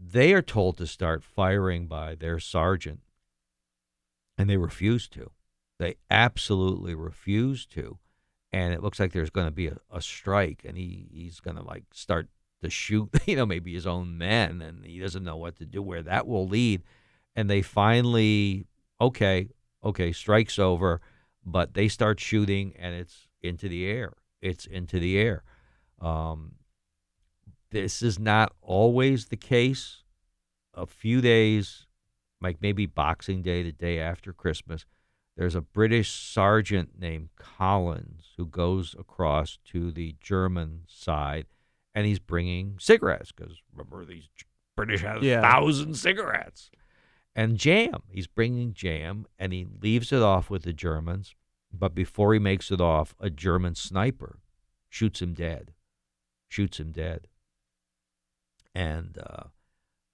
They 0.03 0.33
are 0.33 0.43
told 0.43 0.79
to 0.79 0.87
start 0.87 1.23
firing 1.23 1.87
by 1.87 2.15
their 2.15 2.39
sergeant, 2.39 3.01
and 4.39 4.49
they 4.49 4.57
refuse 4.57 5.07
to. 5.09 5.31
They 5.79 5.97
absolutely 6.11 6.95
refuse 6.95 7.67
to. 7.67 7.99
And 8.51 8.73
it 8.73 8.83
looks 8.83 8.99
like 8.99 9.13
there's 9.13 9.31
going 9.31 9.47
to 9.47 9.53
be 9.53 9.69
a, 9.69 9.77
a 9.93 10.01
strike, 10.01 10.63
and 10.65 10.79
he, 10.79 11.07
he's 11.13 11.41
going 11.41 11.57
to 11.57 11.63
like 11.63 11.85
start 11.93 12.29
to 12.63 12.71
shoot, 12.71 13.11
you 13.27 13.37
know, 13.37 13.45
maybe 13.45 13.75
his 13.75 13.87
own 13.87 14.17
men, 14.17 14.63
and 14.63 14.85
he 14.87 14.99
doesn't 14.99 15.23
know 15.25 15.37
what 15.37 15.57
to 15.57 15.67
do, 15.67 15.83
where 15.83 16.03
that 16.03 16.27
will 16.27 16.49
lead. 16.49 16.83
And 17.37 17.51
they 17.51 17.61
finally, 17.61 18.67
okay, 19.01 19.51
okay, 19.85 20.13
strike's 20.13 20.59
over, 20.59 21.03
but 21.45 21.75
they 21.75 21.89
start 21.89 22.21
shooting, 22.21 22.73
and 22.79 22.95
it's 22.95 23.29
into 23.43 23.69
the 23.69 23.87
air. 23.87 24.15
It's 24.41 24.65
into 24.65 24.99
the 24.99 25.19
air. 25.19 25.45
Um, 26.01 26.55
this 27.71 28.03
is 28.03 28.19
not 28.19 28.53
always 28.63 29.27
the 29.27 29.37
case. 29.37 30.03
A 30.75 30.87
few 30.87 31.21
days, 31.21 31.87
like 32.41 32.59
maybe 32.61 32.87
Boxing 32.87 33.43
Day, 33.43 33.63
the 33.63 33.73
day 33.73 33.99
after 33.99 34.33
Christmas, 34.33 34.87
there's 35.37 35.55
a 35.55 35.61
British 35.61 36.11
sergeant 36.11 36.99
named 36.99 37.31
Collins 37.37 38.33
who 38.37 38.47
goes 38.47 38.95
across 38.99 39.59
to 39.73 39.91
the 39.91 40.15
German 40.21 40.83
side 40.87 41.47
and 41.95 42.07
he's 42.07 42.19
bringing 42.21 42.77
cigarettes 42.79 43.33
because 43.33 43.61
remember, 43.73 44.05
these 44.05 44.29
British 44.77 45.01
have 45.03 45.23
Yeah. 45.23 45.39
a 45.39 45.43
thousand 45.43 45.95
cigarettes 45.95 46.71
and 47.35 47.57
jam. 47.57 48.03
He's 48.11 48.27
bringing 48.29 48.75
jam 48.75 49.27
and 49.39 49.53
he 49.53 49.67
leaves 49.81 50.13
it 50.13 50.23
off 50.23 50.51
with 50.51 50.63
the 50.63 50.73
Germans. 50.73 51.35
But 51.73 51.95
before 51.95 52.33
he 52.33 52.39
makes 52.41 52.71
it 52.71 52.81
off, 52.81 53.15
a 53.21 53.31
German 53.31 53.75
sniper 53.77 54.39
shoots 54.89 55.21
him 55.23 55.35
dead. 55.35 55.73
Shoots 56.49 56.79
him 56.81 56.91
dead. 56.93 57.27
And 58.75 59.19
uh, 59.19 59.45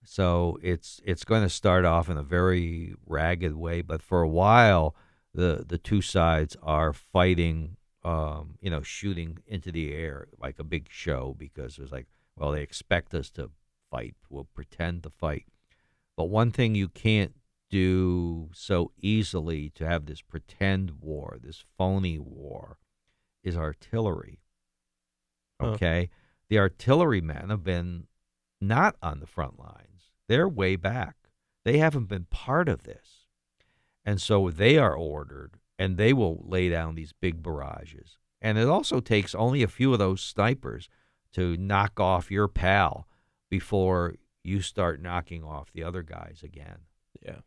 so 0.05 0.59
it's 0.63 1.01
it's 1.05 1.25
going 1.25 1.43
to 1.43 1.49
start 1.49 1.85
off 1.85 2.09
in 2.09 2.17
a 2.17 2.23
very 2.23 2.95
ragged 3.07 3.55
way, 3.55 3.83
but 3.83 4.03
for 4.03 4.23
a 4.23 4.29
while, 4.29 4.95
the 5.35 5.65
the 5.67 5.79
two 5.79 6.01
sides 6.01 6.57
are 6.63 6.93
fighting 6.93 7.77
um, 8.07 8.55
you 8.61 8.71
know, 8.71 8.83
shooting 8.83 9.39
into 9.49 9.73
the 9.73 9.93
air 9.93 10.29
like 10.41 10.61
a 10.61 10.65
big 10.65 10.87
show 10.89 11.35
because 11.37 11.77
it 11.77 11.83
was 11.83 11.91
like, 11.91 12.07
well, 12.37 12.53
they 12.53 12.63
expect 12.63 13.13
us 13.13 13.31
to 13.31 13.51
fight. 13.91 14.15
We'll 14.31 14.45
pretend 14.45 15.03
to 15.03 15.11
fight. 15.11 15.47
But 16.17 16.27
one 16.27 16.53
thing 16.53 16.77
you 16.77 16.89
can't 16.89 17.35
do 17.69 18.51
so 18.55 18.93
easily 19.03 19.71
to 19.71 19.85
have 19.85 20.07
this 20.07 20.23
pretend 20.23 21.01
war, 21.01 21.39
this 21.43 21.65
phony 21.77 22.17
war, 22.17 22.79
is 23.43 23.57
artillery. 23.57 24.39
Huh. 25.61 25.71
Okay? 25.71 26.11
The 26.49 26.61
artillerymen 26.61 27.51
have 27.51 27.65
been 27.65 28.05
not 28.61 28.97
on 29.03 29.21
the 29.21 29.27
front 29.27 29.59
lines, 29.59 30.11
they're 30.29 30.49
way 30.49 30.77
back. 30.77 31.17
They 31.65 31.79
haven't 31.79 32.09
been 32.09 32.27
part 32.31 32.69
of 32.69 32.85
this. 32.85 33.27
And 34.05 34.21
so 34.21 34.51
they 34.51 34.79
are 34.79 34.95
ordered 34.95 35.59
and 35.79 35.97
they 35.97 36.13
will 36.13 36.43
lay 36.47 36.69
down 36.69 36.95
these 36.95 37.13
big 37.13 37.43
barrages. 37.43 38.19
And 38.41 38.59
it 38.59 38.69
also 38.69 39.01
takes 39.01 39.35
only 39.35 39.63
a 39.63 39.69
few 39.69 39.93
of 39.93 39.99
those 39.99 40.21
snipers 40.21 40.89
to 41.33 41.57
knock 41.57 41.99
off 41.99 42.31
your 42.31 42.49
pal 42.49 43.09
before 43.51 44.15
you 44.45 44.61
start 44.61 45.03
knocking 45.03 45.43
off 45.43 45.73
the 45.73 45.83
other 45.83 46.03
guys 46.03 46.41
again. 46.43 46.79
Yeah. 47.21 47.41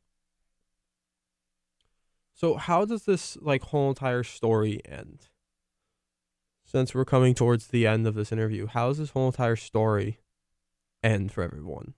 So 2.34 2.55
how 2.55 2.86
does 2.86 3.05
this 3.05 3.38
like 3.41 3.64
whole 3.64 3.89
entire 3.89 4.24
story 4.24 4.82
end? 4.86 5.28
Since 6.66 6.93
we're 6.93 7.05
coming 7.05 7.34
towards 7.34 7.68
the 7.68 7.88
end 7.88 8.05
of 8.05 8.16
this 8.16 8.32
interview, 8.32 8.68
how 8.68 8.89
does 8.89 8.99
this 8.99 9.10
whole 9.12 9.28
entire 9.28 9.55
story 9.55 10.20
end 11.03 11.31
for 11.31 11.43
everyone? 11.43 11.93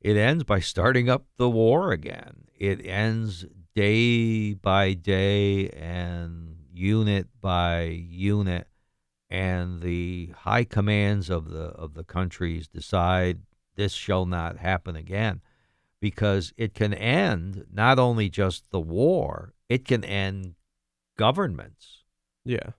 It 0.00 0.16
ends 0.16 0.44
by 0.44 0.60
starting 0.60 1.08
up 1.08 1.26
the 1.36 1.48
war 1.50 1.92
again. 1.92 2.48
It 2.58 2.84
ends 2.84 3.44
day 3.74 4.54
by 4.54 4.94
day 4.94 5.68
and 5.70 6.56
unit 6.72 7.28
by 7.40 7.82
unit 7.82 8.68
and 9.30 9.80
the 9.80 10.30
high 10.40 10.64
commands 10.64 11.30
of 11.30 11.48
the 11.50 11.66
of 11.68 11.94
the 11.94 12.04
countries 12.04 12.68
decide 12.68 13.40
this 13.76 13.92
shall 13.92 14.26
not 14.26 14.58
happen 14.58 14.94
again 14.94 15.40
because 16.00 16.52
it 16.56 16.74
can 16.74 16.92
end 16.92 17.64
not 17.72 17.98
only 17.98 18.28
just 18.28 18.70
the 18.70 18.80
war, 18.80 19.54
it 19.68 19.86
can 19.86 20.04
end 20.04 20.54
governments. 21.16 22.02
Yeah. 22.44 22.72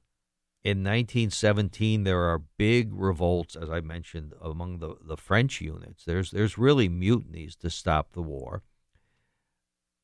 In 0.63 0.77
1917, 0.77 2.03
there 2.03 2.21
are 2.21 2.41
big 2.57 2.93
revolts, 2.93 3.57
as 3.57 3.69
I 3.69 3.81
mentioned, 3.81 4.33
among 4.41 4.79
the, 4.79 4.95
the 5.03 5.17
French 5.17 5.59
units. 5.59 6.05
There's 6.05 6.31
there's 6.31 6.57
really 6.57 6.87
mutinies 6.87 7.57
to 7.57 7.69
stop 7.69 8.13
the 8.13 8.21
war. 8.21 8.63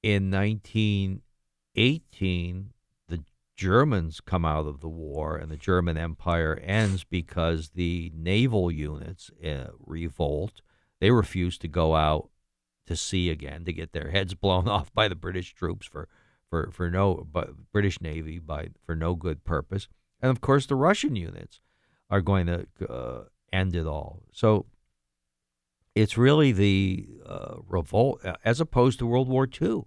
In 0.03 0.29
1918, 0.29 2.73
the 3.07 3.23
Germans 3.55 4.19
come 4.19 4.43
out 4.43 4.67
of 4.67 4.81
the 4.81 4.89
war, 4.89 5.37
and 5.37 5.49
the 5.49 5.55
German 5.55 5.97
Empire 5.97 6.59
ends 6.61 7.05
because 7.05 7.69
the 7.69 8.11
naval 8.13 8.69
units 8.69 9.31
uh, 9.41 9.67
revolt. 9.79 10.61
They 10.99 11.11
refuse 11.11 11.57
to 11.59 11.69
go 11.69 11.95
out 11.95 12.31
to 12.87 12.97
sea 12.97 13.29
again 13.29 13.63
to 13.63 13.71
get 13.71 13.93
their 13.93 14.11
heads 14.11 14.33
blown 14.33 14.67
off 14.71 14.93
by 14.93 15.07
the 15.07 15.15
British 15.15 15.53
troops 15.53 15.87
for 15.87 16.09
for 16.49 16.69
for 16.71 16.89
no 16.89 17.25
British 17.71 18.01
Navy 18.01 18.39
by 18.39 18.71
for 18.85 18.95
no 18.95 19.15
good 19.15 19.45
purpose, 19.45 19.87
and 20.21 20.31
of 20.31 20.41
course 20.41 20.65
the 20.65 20.75
Russian 20.75 21.15
units 21.15 21.61
are 22.09 22.21
going 22.21 22.47
to 22.47 22.65
uh, 22.89 23.23
end 23.51 23.75
it 23.75 23.85
all. 23.85 24.23
So 24.31 24.65
it's 25.95 26.17
really 26.17 26.51
the 26.51 27.07
uh, 27.25 27.55
revolt 27.67 28.23
as 28.43 28.59
opposed 28.61 28.99
to 28.99 29.05
World 29.05 29.27
War 29.27 29.47
II. 29.61 29.83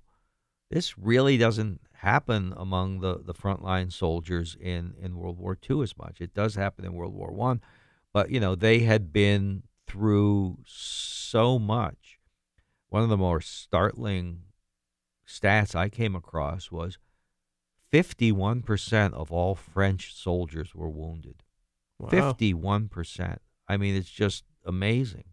This 0.71 0.99
really 0.99 1.37
doesn't 1.37 1.81
happen 2.03 2.53
among 2.57 3.01
the 3.01 3.23
the 3.25 3.35
frontline 3.35 3.93
soldiers 3.93 4.57
in 4.61 4.95
in 5.01 5.17
World 5.17 5.39
War 5.39 5.57
II 5.69 5.83
as 5.83 5.97
much. 5.97 6.21
It 6.21 6.35
does 6.35 6.55
happen 6.55 6.85
in 6.85 6.95
World 6.95 7.15
War 7.15 7.33
One, 7.33 7.61
but 8.13 8.31
you 8.31 8.41
know 8.41 8.55
they 8.55 8.81
had 8.81 9.13
been 9.13 9.63
through 9.87 10.59
so 10.67 11.59
much. 11.59 12.19
One 12.89 13.03
of 13.03 13.09
the 13.09 13.17
more 13.17 13.41
startling 13.41 14.43
stats 15.27 15.75
I 15.75 15.89
came 15.89 16.15
across 16.15 16.71
was 16.71 16.99
51% 17.93 19.13
of 19.13 19.31
all 19.31 19.55
French 19.55 20.15
soldiers 20.15 20.75
were 20.75 20.89
wounded. 20.89 21.43
Wow. 21.99 22.09
51%. 22.09 23.39
I 23.69 23.77
mean, 23.77 23.95
it's 23.95 24.11
just 24.11 24.45
amazing. 24.65 25.25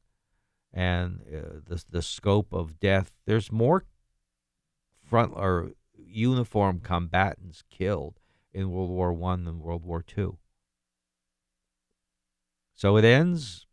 And 0.72 1.22
uh, 1.34 1.62
the 1.66 1.84
the 1.90 2.02
scope 2.04 2.54
of 2.54 2.80
death, 2.80 3.12
there's 3.26 3.52
more 3.52 3.86
front 5.04 5.34
or 5.36 5.72
uniform 5.98 6.80
combatants 6.80 7.64
killed 7.72 8.20
in 8.54 8.70
World 8.70 8.90
War 8.90 9.14
1 9.14 9.46
than 9.46 9.60
World 9.60 9.84
War 9.84 10.04
2. 10.04 10.38
So 12.76 12.98
it 12.98 13.04
ends 13.04 13.66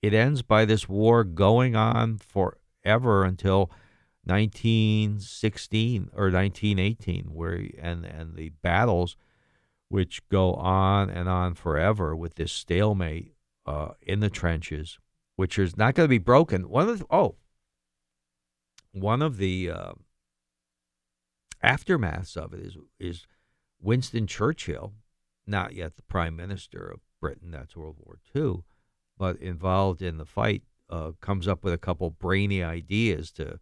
it 0.00 0.14
ends 0.14 0.42
by 0.42 0.64
this 0.64 0.88
war 0.88 1.24
going 1.24 1.74
on 1.74 2.18
forever 2.18 3.24
until 3.24 3.70
1916 4.28 6.10
or 6.14 6.30
1918 6.30 7.24
where 7.32 7.66
and 7.80 8.04
and 8.04 8.36
the 8.36 8.50
battles 8.62 9.16
which 9.88 10.26
go 10.28 10.54
on 10.54 11.08
and 11.08 11.28
on 11.28 11.54
forever 11.54 12.14
with 12.14 12.34
this 12.34 12.52
stalemate 12.52 13.32
uh, 13.66 13.88
in 14.02 14.20
the 14.20 14.30
trenches 14.30 14.98
which 15.36 15.56
is 15.56 15.76
not 15.76 15.94
going 15.94 16.04
to 16.04 16.08
be 16.08 16.18
broken. 16.18 16.68
One 16.68 16.88
of 16.88 16.98
the, 16.98 17.06
oh. 17.12 17.36
One 18.90 19.22
of 19.22 19.36
the 19.36 19.70
uh, 19.70 19.92
aftermaths 21.62 22.36
of 22.36 22.52
it 22.52 22.60
is 22.60 22.76
is 22.98 23.26
Winston 23.80 24.26
Churchill 24.26 24.94
not 25.46 25.74
yet 25.74 25.96
the 25.96 26.02
prime 26.02 26.36
minister 26.36 26.86
of 26.86 27.00
Britain 27.20 27.50
that's 27.50 27.76
World 27.76 27.96
War 27.98 28.18
II 28.34 28.62
but 29.16 29.36
involved 29.36 30.02
in 30.02 30.16
the 30.18 30.24
fight 30.24 30.62
uh, 30.90 31.12
comes 31.20 31.46
up 31.46 31.64
with 31.64 31.72
a 31.72 31.78
couple 31.78 32.10
brainy 32.10 32.62
ideas 32.62 33.30
to 33.32 33.58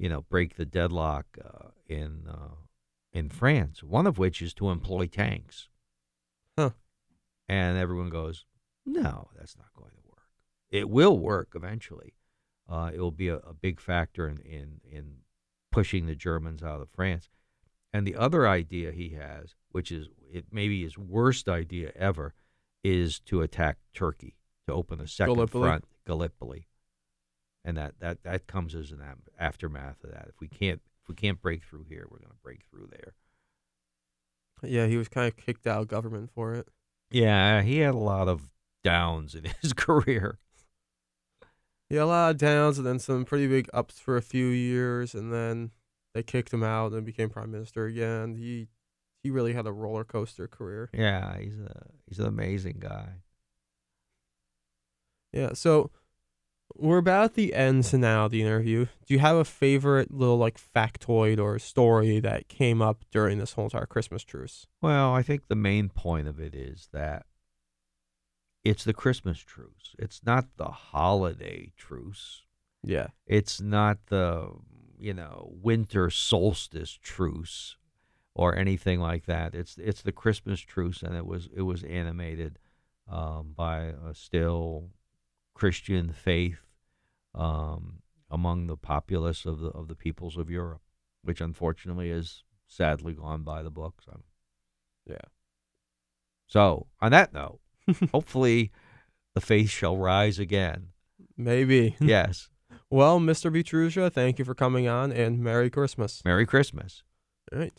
you 0.00 0.08
know, 0.08 0.22
break 0.22 0.56
the 0.56 0.64
deadlock 0.64 1.26
uh, 1.44 1.68
in 1.86 2.22
uh, 2.26 2.54
in 3.12 3.28
France. 3.28 3.82
One 3.82 4.06
of 4.06 4.16
which 4.16 4.40
is 4.40 4.54
to 4.54 4.70
employ 4.70 5.06
tanks. 5.06 5.68
Huh. 6.58 6.70
And 7.46 7.76
everyone 7.76 8.08
goes, 8.08 8.46
"No, 8.86 9.28
that's 9.36 9.58
not 9.58 9.74
going 9.76 9.90
to 9.90 10.08
work. 10.08 10.30
It 10.70 10.88
will 10.88 11.18
work 11.18 11.50
eventually. 11.54 12.14
Uh, 12.66 12.90
it 12.94 12.98
will 12.98 13.10
be 13.10 13.28
a, 13.28 13.36
a 13.36 13.52
big 13.52 13.78
factor 13.78 14.26
in, 14.26 14.38
in 14.38 14.80
in 14.90 15.16
pushing 15.70 16.06
the 16.06 16.14
Germans 16.14 16.62
out 16.62 16.80
of 16.80 16.88
France." 16.88 17.28
And 17.92 18.06
the 18.06 18.16
other 18.16 18.48
idea 18.48 18.92
he 18.92 19.10
has, 19.10 19.54
which 19.70 19.92
is 19.92 20.08
it 20.32 20.46
maybe 20.50 20.82
his 20.82 20.96
worst 20.96 21.46
idea 21.46 21.92
ever, 21.94 22.32
is 22.82 23.20
to 23.20 23.42
attack 23.42 23.76
Turkey 23.92 24.36
to 24.66 24.72
open 24.72 24.98
a 24.98 25.06
second 25.06 25.34
Gallipoli. 25.34 25.68
front, 25.68 25.84
Gallipoli 26.06 26.69
and 27.64 27.76
that 27.76 27.94
that 28.00 28.22
that 28.22 28.46
comes 28.46 28.74
as 28.74 28.90
an 28.90 29.02
aftermath 29.38 30.02
of 30.04 30.10
that. 30.10 30.26
If 30.28 30.40
we 30.40 30.48
can't 30.48 30.80
if 31.02 31.08
we 31.08 31.14
can't 31.14 31.40
break 31.40 31.64
through 31.64 31.84
here, 31.88 32.06
we're 32.10 32.18
going 32.18 32.30
to 32.30 32.42
break 32.42 32.60
through 32.70 32.88
there. 32.90 33.14
Yeah, 34.62 34.86
he 34.86 34.96
was 34.96 35.08
kind 35.08 35.26
of 35.26 35.36
kicked 35.36 35.66
out 35.66 35.82
of 35.82 35.88
government 35.88 36.30
for 36.34 36.54
it. 36.54 36.68
Yeah, 37.10 37.62
he 37.62 37.78
had 37.78 37.94
a 37.94 37.98
lot 37.98 38.28
of 38.28 38.50
downs 38.84 39.34
in 39.34 39.44
his 39.62 39.72
career. 39.72 40.38
Had 41.90 42.00
a 42.00 42.06
lot 42.06 42.30
of 42.30 42.38
downs 42.38 42.78
and 42.78 42.86
then 42.86 42.98
some 42.98 43.24
pretty 43.24 43.48
big 43.48 43.68
ups 43.74 43.98
for 43.98 44.16
a 44.16 44.22
few 44.22 44.46
years, 44.46 45.14
and 45.14 45.32
then 45.32 45.72
they 46.14 46.22
kicked 46.22 46.52
him 46.52 46.62
out 46.62 46.92
and 46.92 47.04
became 47.04 47.30
prime 47.30 47.50
minister 47.50 47.86
again. 47.86 48.36
He 48.36 48.68
he 49.22 49.30
really 49.30 49.52
had 49.52 49.66
a 49.66 49.72
roller 49.72 50.04
coaster 50.04 50.46
career. 50.46 50.88
Yeah, 50.94 51.36
he's 51.38 51.58
a 51.58 51.86
he's 52.06 52.18
an 52.18 52.26
amazing 52.26 52.76
guy. 52.78 53.22
Yeah, 55.32 55.52
so 55.54 55.90
we're 56.76 56.98
about 56.98 57.24
at 57.24 57.34
the 57.34 57.54
end 57.54 57.84
so 57.84 57.98
now 57.98 58.26
of 58.26 58.30
the 58.30 58.42
interview. 58.42 58.86
Do 59.06 59.14
you 59.14 59.20
have 59.20 59.36
a 59.36 59.44
favorite 59.44 60.12
little 60.12 60.38
like 60.38 60.60
factoid 60.74 61.38
or 61.38 61.58
story 61.58 62.20
that 62.20 62.48
came 62.48 62.80
up 62.80 63.04
during 63.10 63.38
this 63.38 63.52
whole 63.54 63.64
entire 63.64 63.86
Christmas 63.86 64.22
truce? 64.22 64.66
Well, 64.80 65.14
I 65.14 65.22
think 65.22 65.48
the 65.48 65.56
main 65.56 65.88
point 65.88 66.28
of 66.28 66.40
it 66.40 66.54
is 66.54 66.88
that 66.92 67.26
it's 68.64 68.84
the 68.84 68.92
Christmas 68.92 69.38
truce. 69.38 69.94
It's 69.98 70.20
not 70.24 70.46
the 70.56 70.68
holiday 70.68 71.72
truce. 71.76 72.42
Yeah. 72.82 73.08
It's 73.26 73.60
not 73.60 73.98
the 74.06 74.50
you 74.98 75.14
know 75.14 75.50
winter 75.62 76.10
solstice 76.10 76.98
truce 77.02 77.76
or 78.34 78.56
anything 78.56 79.00
like 79.00 79.26
that. 79.26 79.54
It's 79.54 79.76
it's 79.78 80.02
the 80.02 80.12
Christmas 80.12 80.60
truce, 80.60 81.02
and 81.02 81.16
it 81.16 81.26
was 81.26 81.48
it 81.54 81.62
was 81.62 81.82
animated 81.84 82.58
um, 83.08 83.52
by 83.56 83.92
a 84.06 84.14
still 84.14 84.90
Christian 85.60 86.10
faith 86.14 86.62
um, 87.34 88.00
among 88.30 88.66
the 88.66 88.78
populace 88.78 89.44
of 89.44 89.60
the 89.60 89.68
of 89.68 89.88
the 89.88 89.94
peoples 89.94 90.38
of 90.38 90.48
Europe, 90.48 90.80
which 91.22 91.42
unfortunately 91.42 92.10
is 92.10 92.44
sadly 92.66 93.12
gone 93.12 93.42
by 93.42 93.62
the 93.62 93.70
books. 93.70 94.06
Yeah. 95.06 95.16
So 96.46 96.86
on 96.98 97.12
that 97.12 97.34
note, 97.34 97.60
hopefully 98.10 98.72
the 99.34 99.42
faith 99.42 99.68
shall 99.68 99.98
rise 99.98 100.38
again. 100.38 100.88
Maybe. 101.36 101.94
Yes. 102.00 102.48
well, 102.88 103.20
Mr. 103.20 103.52
Pietrusza, 103.52 104.10
thank 104.10 104.38
you 104.38 104.46
for 104.46 104.54
coming 104.54 104.88
on 104.88 105.12
and 105.12 105.40
Merry 105.40 105.68
Christmas. 105.68 106.22
Merry 106.24 106.46
Christmas. 106.46 107.02
All 107.52 107.58
right. 107.58 107.78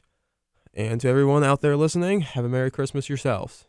And 0.75 1.01
to 1.01 1.07
everyone 1.09 1.43
out 1.43 1.61
there 1.61 1.75
listening, 1.75 2.21
have 2.21 2.45
a 2.45 2.49
Merry 2.49 2.69
Christmas 2.69 3.09
yourselves. 3.09 3.65